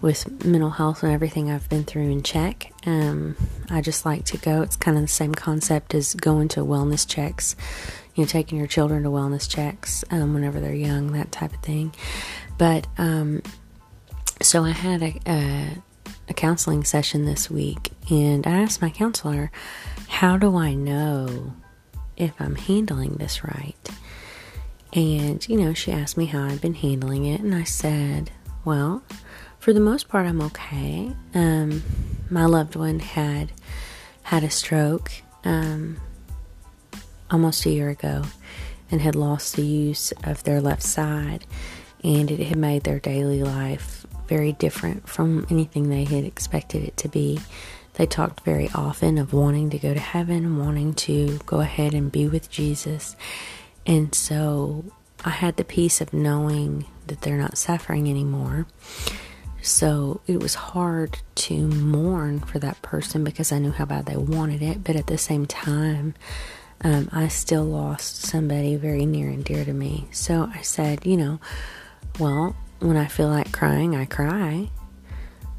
with 0.00 0.44
mental 0.44 0.70
health 0.70 1.02
and 1.02 1.10
everything 1.12 1.50
I've 1.50 1.68
been 1.68 1.84
through 1.84 2.10
in 2.10 2.22
check, 2.22 2.72
um, 2.86 3.36
I 3.70 3.80
just 3.80 4.04
like 4.04 4.24
to 4.26 4.36
go. 4.36 4.62
It's 4.62 4.76
kind 4.76 4.96
of 4.96 5.02
the 5.04 5.08
same 5.08 5.34
concept 5.34 5.94
as 5.94 6.14
going 6.14 6.48
to 6.48 6.60
wellness 6.60 7.08
checks, 7.08 7.56
you 8.14 8.22
know, 8.22 8.28
taking 8.28 8.58
your 8.58 8.66
children 8.66 9.04
to 9.04 9.10
wellness 9.10 9.48
checks 9.48 10.04
um, 10.10 10.34
whenever 10.34 10.60
they're 10.60 10.74
young, 10.74 11.12
that 11.12 11.32
type 11.32 11.54
of 11.54 11.60
thing. 11.60 11.94
But 12.58 12.86
um, 12.98 13.42
so 14.44 14.64
I 14.64 14.70
had 14.70 15.02
a, 15.02 15.20
a, 15.26 15.82
a 16.28 16.34
counseling 16.34 16.84
session 16.84 17.24
this 17.24 17.50
week, 17.50 17.92
and 18.10 18.46
I 18.46 18.60
asked 18.60 18.82
my 18.82 18.90
counselor, 18.90 19.50
How 20.08 20.36
do 20.36 20.56
I 20.56 20.74
know 20.74 21.54
if 22.16 22.32
I'm 22.38 22.56
handling 22.56 23.14
this 23.14 23.42
right? 23.42 23.88
And, 24.92 25.46
you 25.48 25.58
know, 25.58 25.72
she 25.72 25.90
asked 25.90 26.16
me 26.16 26.26
how 26.26 26.44
I'd 26.44 26.60
been 26.60 26.74
handling 26.74 27.24
it, 27.24 27.40
and 27.40 27.54
I 27.54 27.64
said, 27.64 28.30
well, 28.64 29.02
for 29.58 29.72
the 29.72 29.80
most 29.80 30.08
part, 30.08 30.26
I'm 30.26 30.40
okay. 30.42 31.12
Um, 31.34 31.82
my 32.30 32.44
loved 32.44 32.76
one 32.76 33.00
had 33.00 33.50
had 34.22 34.44
a 34.44 34.50
stroke 34.50 35.10
um, 35.42 35.98
almost 37.30 37.66
a 37.66 37.70
year 37.70 37.90
ago 37.90 38.22
and 38.90 39.00
had 39.00 39.16
lost 39.16 39.56
the 39.56 39.66
use 39.66 40.12
of 40.22 40.44
their 40.44 40.60
left 40.60 40.82
side, 40.82 41.44
and 42.04 42.30
it 42.30 42.40
had 42.40 42.56
made 42.56 42.84
their 42.84 43.00
daily 43.00 43.42
life 43.42 44.03
very 44.28 44.52
different 44.52 45.08
from 45.08 45.46
anything 45.50 45.88
they 45.88 46.04
had 46.04 46.24
expected 46.24 46.84
it 46.84 46.96
to 46.98 47.08
be. 47.08 47.40
They 47.94 48.06
talked 48.06 48.44
very 48.44 48.68
often 48.74 49.18
of 49.18 49.32
wanting 49.32 49.70
to 49.70 49.78
go 49.78 49.94
to 49.94 50.00
heaven, 50.00 50.58
wanting 50.58 50.94
to 50.94 51.38
go 51.46 51.60
ahead 51.60 51.94
and 51.94 52.10
be 52.10 52.26
with 52.26 52.50
Jesus. 52.50 53.14
And 53.86 54.14
so 54.14 54.84
I 55.24 55.30
had 55.30 55.56
the 55.56 55.64
peace 55.64 56.00
of 56.00 56.12
knowing 56.12 56.86
that 57.06 57.20
they're 57.20 57.38
not 57.38 57.56
suffering 57.56 58.08
anymore. 58.08 58.66
So 59.62 60.20
it 60.26 60.42
was 60.42 60.54
hard 60.54 61.18
to 61.36 61.68
mourn 61.68 62.40
for 62.40 62.58
that 62.58 62.82
person 62.82 63.24
because 63.24 63.50
I 63.50 63.58
knew 63.58 63.70
how 63.70 63.86
bad 63.86 64.06
they 64.06 64.16
wanted 64.16 64.60
it. 64.60 64.84
But 64.84 64.96
at 64.96 65.06
the 65.06 65.16
same 65.16 65.46
time, 65.46 66.14
um, 66.82 67.08
I 67.12 67.28
still 67.28 67.64
lost 67.64 68.22
somebody 68.22 68.76
very 68.76 69.06
near 69.06 69.30
and 69.30 69.42
dear 69.42 69.64
to 69.64 69.72
me. 69.72 70.06
So 70.10 70.50
I 70.52 70.60
said, 70.60 71.06
you 71.06 71.16
know, 71.16 71.40
well, 72.18 72.54
when 72.84 72.96
I 72.96 73.06
feel 73.06 73.28
like 73.28 73.50
crying, 73.50 73.96
I 73.96 74.04
cry. 74.04 74.68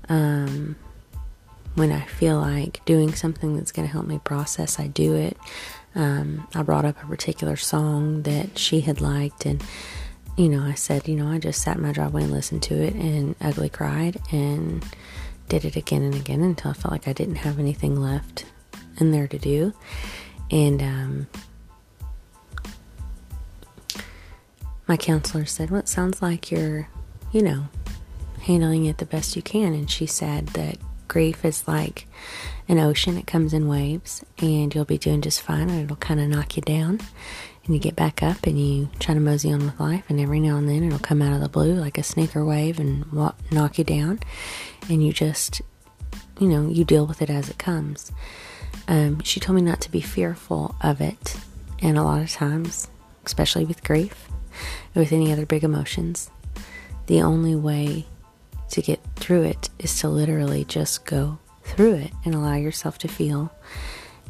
Um, 0.07 0.75
when 1.73 1.91
I 1.91 2.01
feel 2.01 2.39
like 2.39 2.83
doing 2.85 3.15
something 3.15 3.55
that's 3.57 3.71
going 3.71 3.87
to 3.87 3.91
help 3.91 4.05
me 4.05 4.19
process, 4.23 4.79
I 4.79 4.87
do 4.87 5.15
it. 5.15 5.35
Um, 5.95 6.47
I 6.53 6.61
brought 6.61 6.85
up 6.85 7.01
a 7.01 7.07
particular 7.07 7.55
song 7.55 8.23
that 8.23 8.57
she 8.57 8.81
had 8.81 9.01
liked, 9.01 9.45
and 9.45 9.63
you 10.37 10.49
know, 10.49 10.63
I 10.63 10.73
said, 10.73 11.07
you 11.07 11.15
know, 11.15 11.27
I 11.27 11.39
just 11.39 11.61
sat 11.61 11.77
in 11.77 11.83
my 11.83 11.93
driveway 11.93 12.23
and 12.23 12.31
listened 12.31 12.61
to 12.63 12.75
it 12.75 12.93
and 12.93 13.35
ugly 13.41 13.69
cried 13.69 14.21
and 14.31 14.85
did 15.49 15.65
it 15.65 15.75
again 15.75 16.03
and 16.03 16.13
again 16.13 16.41
until 16.41 16.71
I 16.71 16.73
felt 16.73 16.91
like 16.91 17.07
I 17.07 17.13
didn't 17.13 17.35
have 17.35 17.57
anything 17.57 17.99
left 17.99 18.45
in 18.99 19.11
there 19.11 19.27
to 19.27 19.39
do. 19.39 19.73
And 20.51 20.81
um, 20.81 21.27
my 24.87 24.97
counselor 24.97 25.45
said, 25.45 25.71
Well, 25.71 25.79
it 25.79 25.87
sounds 25.87 26.21
like 26.21 26.51
you're, 26.51 26.89
you 27.35 27.41
know, 27.41 27.67
handling 28.43 28.85
it 28.85 28.97
the 28.97 29.05
best 29.05 29.35
you 29.35 29.41
can. 29.41 29.73
And 29.73 29.91
she 29.91 30.05
said 30.05 30.47
that 30.49 30.77
grief 31.09 31.43
is 31.43 31.67
like 31.67 32.07
an 32.69 32.79
ocean, 32.79 33.17
it 33.17 33.27
comes 33.27 33.53
in 33.53 33.67
waves, 33.67 34.23
and 34.37 34.73
you'll 34.73 34.85
be 34.85 34.97
doing 34.97 35.19
just 35.19 35.41
fine, 35.41 35.69
and 35.69 35.83
it'll 35.83 35.97
kind 35.97 36.21
of 36.21 36.29
knock 36.29 36.55
you 36.55 36.61
down. 36.61 37.01
And 37.65 37.75
you 37.75 37.81
get 37.81 37.95
back 37.95 38.23
up 38.23 38.45
and 38.45 38.57
you 38.57 38.89
try 38.99 39.13
to 39.13 39.19
mosey 39.19 39.51
on 39.51 39.65
with 39.65 39.77
life, 39.81 40.05
and 40.07 40.17
every 40.21 40.39
now 40.39 40.55
and 40.55 40.69
then 40.69 40.85
it'll 40.85 40.97
come 40.97 41.21
out 41.21 41.33
of 41.33 41.41
the 41.41 41.49
blue 41.49 41.73
like 41.73 41.97
a 41.97 42.03
sneaker 42.03 42.45
wave 42.45 42.79
and 42.79 43.05
knock 43.51 43.77
you 43.77 43.83
down. 43.83 44.21
And 44.89 45.05
you 45.05 45.11
just, 45.11 45.61
you 46.39 46.47
know, 46.47 46.69
you 46.69 46.85
deal 46.85 47.05
with 47.05 47.21
it 47.21 47.29
as 47.29 47.49
it 47.49 47.57
comes. 47.57 48.13
Um, 48.87 49.21
she 49.23 49.41
told 49.41 49.57
me 49.57 49.61
not 49.61 49.81
to 49.81 49.91
be 49.91 49.99
fearful 49.99 50.75
of 50.81 51.01
it, 51.01 51.35
and 51.81 51.97
a 51.97 52.03
lot 52.03 52.21
of 52.21 52.31
times, 52.31 52.87
especially 53.25 53.65
with 53.65 53.83
grief, 53.83 54.29
with 54.93 55.11
any 55.11 55.33
other 55.33 55.45
big 55.45 55.65
emotions, 55.65 56.29
the 57.07 57.21
only 57.21 57.55
way 57.55 58.05
to 58.69 58.81
get 58.81 58.99
through 59.15 59.43
it 59.43 59.69
is 59.79 59.99
to 59.99 60.09
literally 60.09 60.65
just 60.65 61.05
go 61.05 61.39
through 61.63 61.95
it 61.95 62.11
and 62.23 62.35
allow 62.35 62.55
yourself 62.55 62.97
to 62.99 63.07
feel 63.07 63.51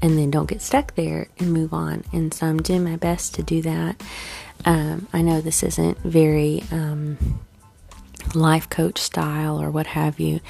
and 0.01 0.17
then 0.17 0.29
don't 0.29 0.49
get 0.49 0.61
stuck 0.61 0.95
there 0.95 1.27
and 1.39 1.53
move 1.53 1.73
on. 1.73 2.03
And 2.11 2.33
so 2.33 2.47
I'm 2.47 2.61
doing 2.61 2.83
my 2.83 2.95
best 2.95 3.35
to 3.35 3.43
do 3.43 3.61
that. 3.61 4.01
Um, 4.65 5.07
I 5.13 5.21
know 5.21 5.41
this 5.41 5.63
isn't 5.63 5.97
very 5.99 6.63
um, 6.71 7.39
life 8.33 8.69
coach 8.69 8.99
style 8.99 9.61
or 9.61 9.69
what 9.69 9.87
have 9.87 10.19
you 10.19 10.41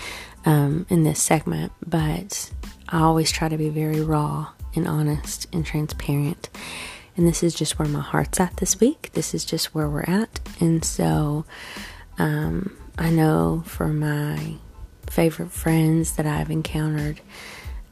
um, 0.46 0.86
in 0.90 1.04
this 1.04 1.22
segment, 1.22 1.72
but 1.86 2.52
I 2.90 3.02
always 3.02 3.32
try 3.32 3.50
to 3.50 3.58
be 3.58 3.70
very 3.70 4.02
raw 4.02 4.50
and 4.76 4.88
honest 4.88 5.48
and 5.54 5.66
transparent. 5.66 6.50
And 7.18 7.28
this 7.28 7.44
is 7.44 7.56
just 7.56 7.80
where 7.80 7.88
my 7.88 8.02
heart's 8.02 8.40
at 8.40 8.58
this 8.58 8.80
week. 8.80 9.12
This 9.14 9.34
is 9.34 9.46
just 9.46 9.74
where 9.74 9.90
we're 9.90 10.02
at. 10.02 10.40
And 10.60 10.84
so, 10.84 11.46
um, 12.18 12.76
I 12.98 13.10
know 13.10 13.64
for 13.66 13.88
my 13.88 14.56
favorite 15.10 15.52
friends 15.52 16.16
that 16.16 16.26
I've 16.26 16.50
encountered 16.50 17.22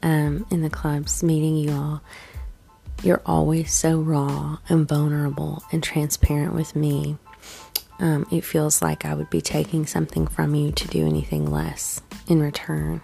um, 0.02 0.46
in 0.50 0.62
the 0.62 0.70
clubs, 0.70 1.22
meeting 1.22 1.56
you 1.56 1.72
all, 1.72 2.02
you're 3.02 3.22
always 3.26 3.72
so 3.72 4.00
raw 4.00 4.58
and 4.68 4.88
vulnerable 4.88 5.62
and 5.72 5.82
transparent 5.82 6.54
with 6.54 6.74
me. 6.74 7.16
Um, 7.98 8.26
it 8.30 8.42
feels 8.42 8.82
like 8.82 9.04
I 9.04 9.14
would 9.14 9.30
be 9.30 9.40
taking 9.40 9.86
something 9.86 10.26
from 10.26 10.54
you 10.54 10.72
to 10.72 10.88
do 10.88 11.06
anything 11.06 11.50
less 11.50 12.00
in 12.26 12.40
return. 12.40 13.02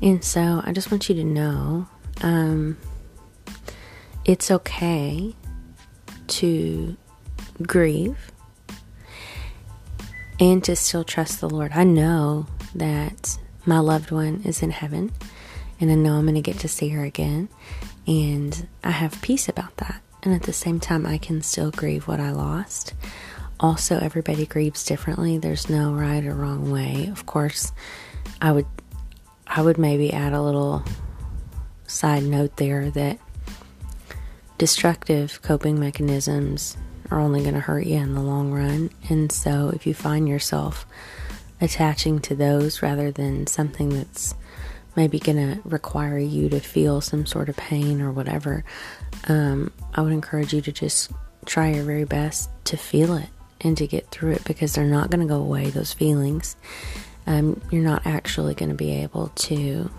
And 0.00 0.24
so 0.24 0.62
I 0.64 0.72
just 0.72 0.90
want 0.90 1.08
you 1.08 1.14
to 1.16 1.24
know 1.24 1.88
um, 2.22 2.76
it's 4.24 4.50
okay 4.50 5.34
to 6.28 6.96
grieve 7.62 8.32
and 10.40 10.62
to 10.64 10.76
still 10.76 11.04
trust 11.04 11.40
the 11.40 11.50
Lord. 11.50 11.72
I 11.74 11.84
know 11.84 12.46
that 12.74 13.38
my 13.66 13.78
loved 13.78 14.10
one 14.10 14.42
is 14.44 14.62
in 14.62 14.70
heaven 14.70 15.12
and 15.80 15.90
I 15.90 15.94
know 15.94 16.14
I'm 16.14 16.24
going 16.24 16.34
to 16.34 16.40
get 16.40 16.58
to 16.60 16.68
see 16.68 16.88
her 16.90 17.04
again. 17.04 17.48
And 18.06 18.68
I 18.82 18.90
have 18.90 19.20
peace 19.22 19.48
about 19.48 19.76
that. 19.78 20.00
And 20.22 20.34
at 20.34 20.42
the 20.42 20.52
same 20.52 20.80
time, 20.80 21.06
I 21.06 21.18
can 21.18 21.42
still 21.42 21.70
grieve 21.70 22.08
what 22.08 22.20
I 22.20 22.30
lost. 22.32 22.94
also, 23.60 23.98
everybody 23.98 24.46
grieves 24.46 24.84
differently. 24.84 25.38
There's 25.38 25.68
no 25.68 25.92
right 25.92 26.24
or 26.24 26.34
wrong 26.34 26.70
way. 26.70 27.08
Of 27.10 27.26
course, 27.26 27.72
I 28.40 28.52
would 28.52 28.66
I 29.46 29.62
would 29.62 29.78
maybe 29.78 30.12
add 30.12 30.32
a 30.32 30.42
little 30.42 30.84
side 31.86 32.22
note 32.22 32.56
there 32.56 32.90
that 32.90 33.18
destructive 34.58 35.40
coping 35.42 35.80
mechanisms 35.80 36.76
are 37.10 37.18
only 37.18 37.40
going 37.42 37.54
to 37.54 37.60
hurt 37.60 37.86
you 37.86 37.96
in 37.96 38.14
the 38.14 38.20
long 38.20 38.52
run. 38.52 38.90
And 39.08 39.30
so, 39.30 39.70
if 39.74 39.86
you 39.86 39.94
find 39.94 40.28
yourself 40.28 40.86
attaching 41.60 42.20
to 42.20 42.34
those 42.34 42.82
rather 42.82 43.10
than 43.10 43.46
something 43.46 43.90
that's 43.90 44.34
maybe 44.94 45.18
going 45.18 45.36
to 45.36 45.60
require 45.68 46.18
you 46.18 46.48
to 46.48 46.60
feel 46.60 47.00
some 47.00 47.26
sort 47.26 47.48
of 47.48 47.56
pain 47.56 48.00
or 48.00 48.10
whatever, 48.10 48.64
um, 49.28 49.72
I 49.94 50.02
would 50.02 50.12
encourage 50.12 50.52
you 50.52 50.60
to 50.62 50.72
just 50.72 51.10
try 51.46 51.72
your 51.72 51.84
very 51.84 52.04
best 52.04 52.50
to 52.64 52.76
feel 52.76 53.14
it 53.16 53.28
and 53.60 53.76
to 53.76 53.86
get 53.86 54.10
through 54.10 54.32
it 54.32 54.44
because 54.44 54.74
they're 54.74 54.84
not 54.84 55.10
going 55.10 55.26
to 55.26 55.32
go 55.32 55.40
away, 55.40 55.70
those 55.70 55.92
feelings. 55.92 56.56
Um, 57.26 57.60
you're 57.70 57.82
not 57.82 58.06
actually 58.06 58.54
going 58.54 58.70
to 58.70 58.74
be 58.74 58.90
able 59.02 59.28
to 59.28 59.90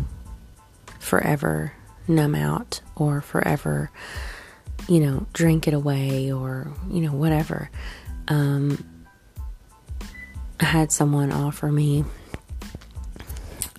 forever 1.00 1.74
numb 2.08 2.36
out 2.36 2.82
or 2.96 3.22
forever, 3.22 3.92
you 4.90 5.00
know, 5.00 5.28
drink 5.34 5.68
it 5.68 5.74
away 5.74 6.32
or, 6.32 6.72
you 6.90 7.02
know, 7.02 7.14
whatever. 7.14 7.70
Um, 8.28 8.84
I 10.60 10.66
had 10.66 10.92
someone 10.92 11.32
offer 11.32 11.72
me 11.72 12.04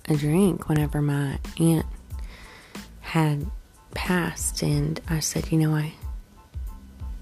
a 0.07 0.15
drink 0.15 0.69
whenever 0.69 1.01
my 1.01 1.37
aunt 1.59 1.85
had 3.01 3.45
passed, 3.93 4.63
and 4.63 4.99
I 5.09 5.19
said, 5.19 5.51
you 5.51 5.57
know, 5.59 5.75
I 5.75 5.93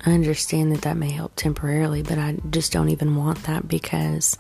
I 0.06 0.14
understand 0.14 0.72
that 0.72 0.84
that 0.84 0.96
may 0.96 1.12
help 1.12 1.36
temporarily, 1.36 2.04
but 2.04 2.18
I 2.18 2.38
just 2.50 2.72
don't 2.72 2.90
even 2.90 3.16
want 3.16 3.44
that 3.44 3.68
because 3.68 4.38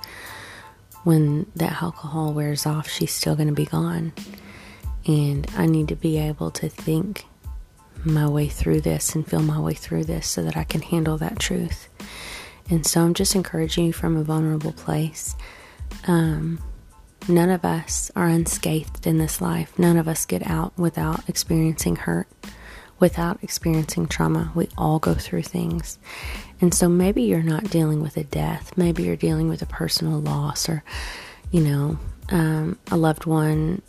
when 1.03 1.47
that 1.55 1.81
alcohol 1.81 2.33
wears 2.33 2.65
off, 2.65 2.87
she's 2.87 3.11
still 3.11 3.35
going 3.35 3.49
to 3.49 3.53
be 3.53 3.65
gone. 3.65 4.13
And 5.05 5.49
I 5.57 5.65
need 5.65 5.89
to 5.89 5.95
be 5.95 6.17
able 6.17 6.51
to 6.51 6.69
think 6.69 7.25
my 8.05 8.27
way 8.27 8.47
through 8.47 8.81
this 8.81 9.15
and 9.15 9.27
feel 9.27 9.41
my 9.41 9.59
way 9.59 9.73
through 9.73 10.05
this 10.05 10.27
so 10.27 10.43
that 10.43 10.57
I 10.57 10.63
can 10.63 10.81
handle 10.81 11.17
that 11.17 11.39
truth. 11.39 11.89
And 12.69 12.85
so 12.85 13.01
I'm 13.01 13.13
just 13.13 13.35
encouraging 13.35 13.85
you 13.85 13.93
from 13.93 14.15
a 14.15 14.23
vulnerable 14.23 14.73
place. 14.73 15.35
Um, 16.07 16.61
none 17.27 17.49
of 17.49 17.65
us 17.65 18.11
are 18.15 18.27
unscathed 18.27 19.07
in 19.07 19.17
this 19.17 19.41
life. 19.41 19.77
None 19.77 19.97
of 19.97 20.07
us 20.07 20.25
get 20.25 20.45
out 20.47 20.77
without 20.77 21.27
experiencing 21.27 21.95
hurt 21.95 22.27
without 22.99 23.41
experiencing 23.43 24.07
trauma. 24.07 24.51
We 24.53 24.67
all 24.77 24.99
go 24.99 25.13
through 25.13 25.43
things. 25.43 25.97
And 26.61 26.73
so 26.73 26.89
maybe 26.89 27.23
you're 27.23 27.41
not 27.41 27.69
dealing 27.69 28.01
with 28.01 28.17
a 28.17 28.23
death, 28.23 28.77
maybe 28.77 29.03
you're 29.03 29.15
dealing 29.15 29.47
with 29.47 29.61
a 29.61 29.65
personal 29.65 30.19
loss 30.19 30.67
or, 30.67 30.83
you 31.51 31.61
know, 31.61 31.97
um, 32.29 32.77
a 32.91 32.97
loved 32.97 33.25
one 33.25 33.81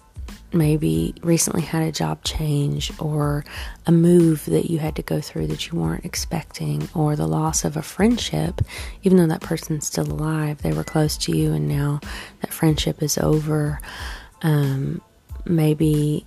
maybe 0.53 1.15
recently 1.23 1.63
had 1.63 1.83
a 1.83 1.93
job 1.93 2.23
change 2.25 2.93
or 2.99 3.45
a 3.87 3.93
move 3.93 4.45
that 4.47 4.71
you 4.71 4.79
had 4.79 4.97
to 4.97 5.03
go 5.03 5.21
through 5.21 5.47
that 5.47 5.71
you 5.71 5.79
weren't 5.79 6.05
expecting 6.05 6.89
or 6.95 7.15
the 7.15 7.27
loss 7.27 7.65
of 7.65 7.77
a 7.77 7.83
friendship 7.83 8.61
even 9.03 9.17
though 9.17 9.27
that 9.27 9.41
person's 9.41 9.87
still 9.87 10.11
alive 10.11 10.61
they 10.63 10.73
were 10.73 10.85
close 10.85 11.17
to 11.17 11.37
you 11.37 11.53
and 11.53 11.69
now 11.69 12.01
that 12.41 12.53
friendship 12.53 13.03
is 13.03 13.17
over 13.19 13.81
um, 14.43 15.01
maybe 15.45 16.25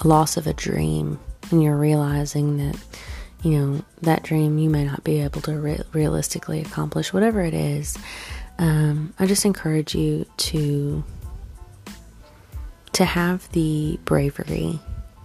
a 0.00 0.08
loss 0.08 0.36
of 0.36 0.46
a 0.46 0.52
dream 0.52 1.18
and 1.50 1.62
you're 1.62 1.76
realizing 1.76 2.56
that 2.56 2.76
you 3.42 3.50
know 3.50 3.84
that 4.02 4.22
dream 4.22 4.58
you 4.58 4.70
may 4.70 4.84
not 4.84 5.04
be 5.04 5.20
able 5.20 5.40
to 5.40 5.58
re- 5.58 5.82
realistically 5.92 6.60
accomplish 6.60 7.12
whatever 7.12 7.40
it 7.42 7.54
is 7.54 7.98
um, 8.58 9.12
i 9.18 9.26
just 9.26 9.44
encourage 9.44 9.94
you 9.94 10.24
to 10.36 11.04
to 12.98 13.04
have 13.04 13.50
the 13.52 13.98
bravery 14.04 14.78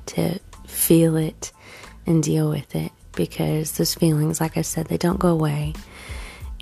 to 0.05 0.39
feel 0.67 1.15
it 1.15 1.51
and 2.05 2.23
deal 2.23 2.49
with 2.49 2.75
it 2.75 2.91
because 3.15 3.73
those 3.73 3.93
feelings 3.93 4.41
like 4.41 4.57
i 4.57 4.61
said 4.61 4.87
they 4.87 4.97
don't 4.97 5.19
go 5.19 5.29
away 5.29 5.73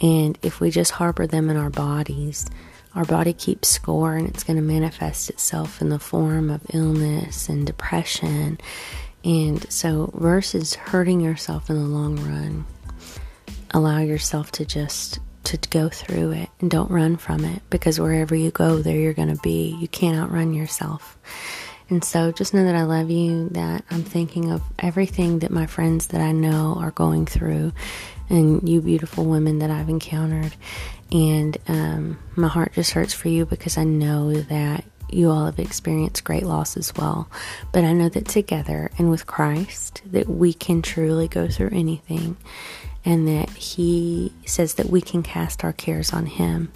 and 0.01 0.37
if 0.41 0.59
we 0.59 0.69
just 0.69 0.91
harbor 0.91 1.27
them 1.27 1.49
in 1.49 1.55
our 1.55 1.69
bodies 1.69 2.45
our 2.95 3.05
body 3.05 3.33
keeps 3.33 3.69
score 3.69 4.15
and 4.15 4.27
it's 4.27 4.43
going 4.43 4.57
to 4.57 4.63
manifest 4.63 5.29
itself 5.29 5.81
in 5.81 5.89
the 5.89 5.99
form 5.99 6.49
of 6.49 6.61
illness 6.73 7.47
and 7.47 7.65
depression. 7.65 8.59
And 9.23 9.71
so, 9.71 10.11
versus 10.15 10.75
hurting 10.75 11.21
yourself 11.21 11.69
in 11.69 11.77
the 11.77 11.87
long 11.87 12.17
run, 12.17 12.65
allow 13.71 13.99
yourself 13.99 14.51
to 14.53 14.65
just 14.65 15.19
to 15.43 15.57
go 15.69 15.89
through 15.89 16.31
it 16.31 16.49
and 16.59 16.69
don't 16.69 16.91
run 16.91 17.17
from 17.17 17.45
it 17.45 17.61
because 17.69 17.99
wherever 17.99 18.35
you 18.35 18.51
go, 18.51 18.77
there 18.77 18.97
you're 18.97 19.13
going 19.13 19.35
to 19.35 19.41
be. 19.41 19.75
You 19.79 19.87
can't 19.87 20.17
outrun 20.17 20.53
yourself. 20.53 21.17
And 21.89 22.03
so 22.03 22.31
just 22.31 22.53
know 22.53 22.63
that 22.63 22.75
I 22.75 22.83
love 22.83 23.09
you, 23.09 23.49
that 23.49 23.83
I'm 23.91 24.03
thinking 24.03 24.51
of 24.51 24.61
everything 24.79 25.39
that 25.39 25.51
my 25.51 25.65
friends 25.65 26.07
that 26.07 26.21
I 26.21 26.31
know 26.31 26.77
are 26.79 26.91
going 26.91 27.25
through, 27.25 27.73
and 28.29 28.67
you 28.67 28.81
beautiful 28.81 29.25
women 29.25 29.59
that 29.59 29.69
I've 29.69 29.89
encountered. 29.89 30.55
And 31.11 31.57
um, 31.67 32.19
my 32.37 32.47
heart 32.47 32.73
just 32.73 32.91
hurts 32.91 33.13
for 33.13 33.27
you 33.27 33.45
because 33.45 33.77
I 33.77 33.83
know 33.83 34.33
that 34.33 34.85
you 35.09 35.29
all 35.29 35.45
have 35.45 35.59
experienced 35.59 36.23
great 36.23 36.43
loss 36.43 36.77
as 36.77 36.93
well. 36.95 37.29
But 37.73 37.83
I 37.83 37.91
know 37.91 38.07
that 38.07 38.25
together 38.25 38.89
and 38.97 39.09
with 39.09 39.27
Christ, 39.27 40.01
that 40.05 40.29
we 40.29 40.53
can 40.53 40.81
truly 40.81 41.27
go 41.27 41.49
through 41.49 41.71
anything. 41.73 42.37
And 43.03 43.27
that 43.27 43.49
He 43.51 44.33
says 44.45 44.75
that 44.75 44.89
we 44.89 45.01
can 45.01 45.23
cast 45.23 45.63
our 45.63 45.73
cares 45.73 46.13
on 46.13 46.25
Him 46.25 46.71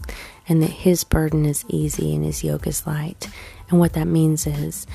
and 0.48 0.62
that 0.62 0.72
His 0.72 1.04
burden 1.04 1.46
is 1.46 1.66
easy 1.68 2.16
and 2.16 2.26
His 2.26 2.44
yoke 2.44 2.68
is 2.68 2.88
light. 2.88 3.28
And 3.70 3.80
what 3.80 3.94
that 3.94 4.08
means 4.08 4.48
is, 4.48 4.88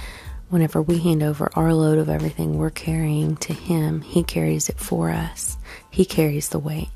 whenever 0.49 0.83
we 0.83 0.99
hand 0.99 1.23
over 1.23 1.51
our 1.55 1.73
load 1.73 1.99
of 1.99 2.09
everything 2.09 2.59
we're 2.59 2.71
carrying 2.71 3.37
to 3.37 3.53
Him, 3.53 4.01
He 4.03 4.23
carries 4.23 4.69
it 4.69 4.79
for 4.79 5.11
us. 5.11 5.57
He 5.91 6.05
carries 6.05 6.49
the 6.49 6.59
weight 6.59 6.89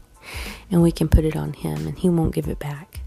and 0.70 0.82
we 0.82 0.92
can 0.92 1.08
put 1.08 1.24
it 1.24 1.36
on 1.36 1.52
him 1.52 1.86
and 1.86 1.98
he 1.98 2.08
won't 2.08 2.34
give 2.34 2.48
it 2.48 2.58
back. 2.58 3.00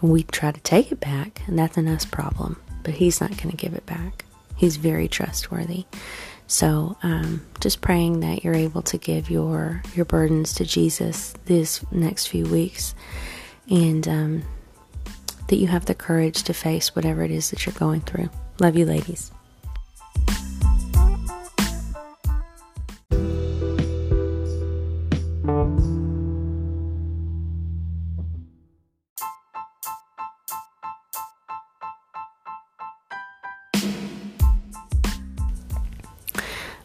And 0.00 0.10
we 0.10 0.22
try 0.22 0.52
to 0.52 0.60
take 0.60 0.92
it 0.92 1.00
back, 1.00 1.42
and 1.46 1.58
that's 1.58 1.76
an 1.76 1.88
us 1.88 2.04
problem, 2.04 2.60
but 2.84 2.94
he's 2.94 3.20
not 3.20 3.36
going 3.36 3.50
to 3.50 3.56
give 3.56 3.74
it 3.74 3.84
back. 3.84 4.24
He's 4.54 4.76
very 4.76 5.08
trustworthy. 5.08 5.86
So, 6.48 6.96
um, 7.02 7.44
just 7.60 7.82
praying 7.82 8.20
that 8.20 8.42
you're 8.42 8.54
able 8.54 8.80
to 8.82 8.96
give 8.96 9.30
your 9.30 9.82
your 9.94 10.06
burdens 10.06 10.54
to 10.54 10.64
Jesus 10.64 11.34
this 11.44 11.84
next 11.92 12.28
few 12.28 12.46
weeks, 12.46 12.94
and 13.70 14.08
um, 14.08 14.42
that 15.48 15.56
you 15.56 15.66
have 15.66 15.84
the 15.84 15.94
courage 15.94 16.42
to 16.44 16.54
face 16.54 16.96
whatever 16.96 17.22
it 17.22 17.30
is 17.30 17.50
that 17.50 17.66
you're 17.66 17.74
going 17.74 18.00
through. 18.00 18.30
Love 18.60 18.76
you, 18.76 18.86
ladies. 18.86 19.30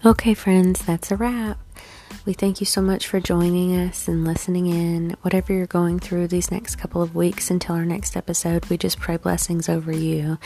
Okay, 0.05 0.33
friends, 0.33 0.83
that's 0.83 1.11
a 1.11 1.15
wrap. 1.15 1.57
We 2.25 2.33
thank 2.33 2.59
you 2.59 2.65
so 2.65 2.81
much 2.81 3.07
for 3.07 3.21
joining 3.21 3.73
us 3.73 4.09
and 4.09 4.25
listening 4.25 4.65
in. 4.65 5.15
Whatever 5.21 5.53
you're 5.53 5.65
going 5.65 5.97
through 5.97 6.27
these 6.27 6.51
next 6.51 6.75
couple 6.75 7.01
of 7.01 7.15
weeks 7.15 7.49
until 7.49 7.75
our 7.75 7.85
next 7.85 8.17
episode, 8.17 8.65
we 8.65 8.77
just 8.77 8.99
pray 8.99 9.15
blessings 9.15 9.69
over 9.69 9.93
you 9.93 10.37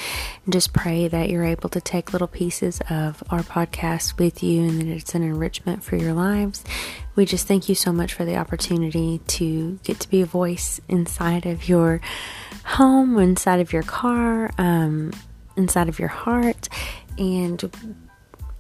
and 0.46 0.54
just 0.54 0.74
pray 0.74 1.08
that 1.08 1.32
you're 1.32 1.44
able 1.44 1.70
to 1.70 1.82
take 1.82 2.14
little 2.14 2.28
pieces 2.28 2.82
of 2.88 3.24
our 3.32 3.42
podcast 3.42 4.20
with 4.20 4.44
you 4.44 4.62
and 4.62 4.80
that 4.80 4.88
it's 4.90 5.16
an 5.16 5.24
enrichment 5.24 5.84
for 5.84 5.96
your 5.96 6.14
lives. 6.14 6.64
We 7.16 7.26
just 7.26 7.48
thank 7.48 7.68
you 7.68 7.74
so 7.74 7.92
much 7.92 8.14
for 8.14 8.26
the 8.26 8.36
opportunity 8.36 9.22
to 9.26 9.80
get 9.84 10.00
to 10.02 10.10
be 10.10 10.22
a 10.22 10.28
voice 10.28 10.80
inside 10.88 11.48
of 11.48 11.68
your 11.68 12.00
home, 12.64 13.18
inside 13.18 13.60
of 13.60 13.74
your 13.74 13.84
car, 13.84 14.52
um, 14.60 15.14
inside 15.56 15.90
of 15.90 15.98
your 15.98 16.10
heart. 16.10 16.70
And 17.18 17.72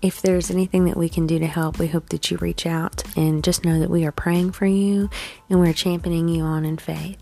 if 0.02 0.22
there's 0.22 0.52
anything 0.52 0.86
that 0.86 0.98
we 0.98 1.10
can 1.10 1.26
do 1.26 1.40
to 1.40 1.48
help, 1.48 1.80
we 1.80 1.88
hope 1.88 2.10
that 2.10 2.30
you 2.30 2.38
reach 2.38 2.66
out 2.66 3.04
and 3.18 3.44
just 3.44 3.66
know 3.66 3.80
that 3.80 3.90
we 3.90 4.06
are 4.06 4.12
praying 4.12 4.52
for 4.52 4.66
you 4.66 5.10
and 5.50 5.60
we're 5.60 5.74
championing 5.74 6.28
you 6.28 6.44
on 6.44 6.66
in 6.66 6.78
faith. 6.78 7.18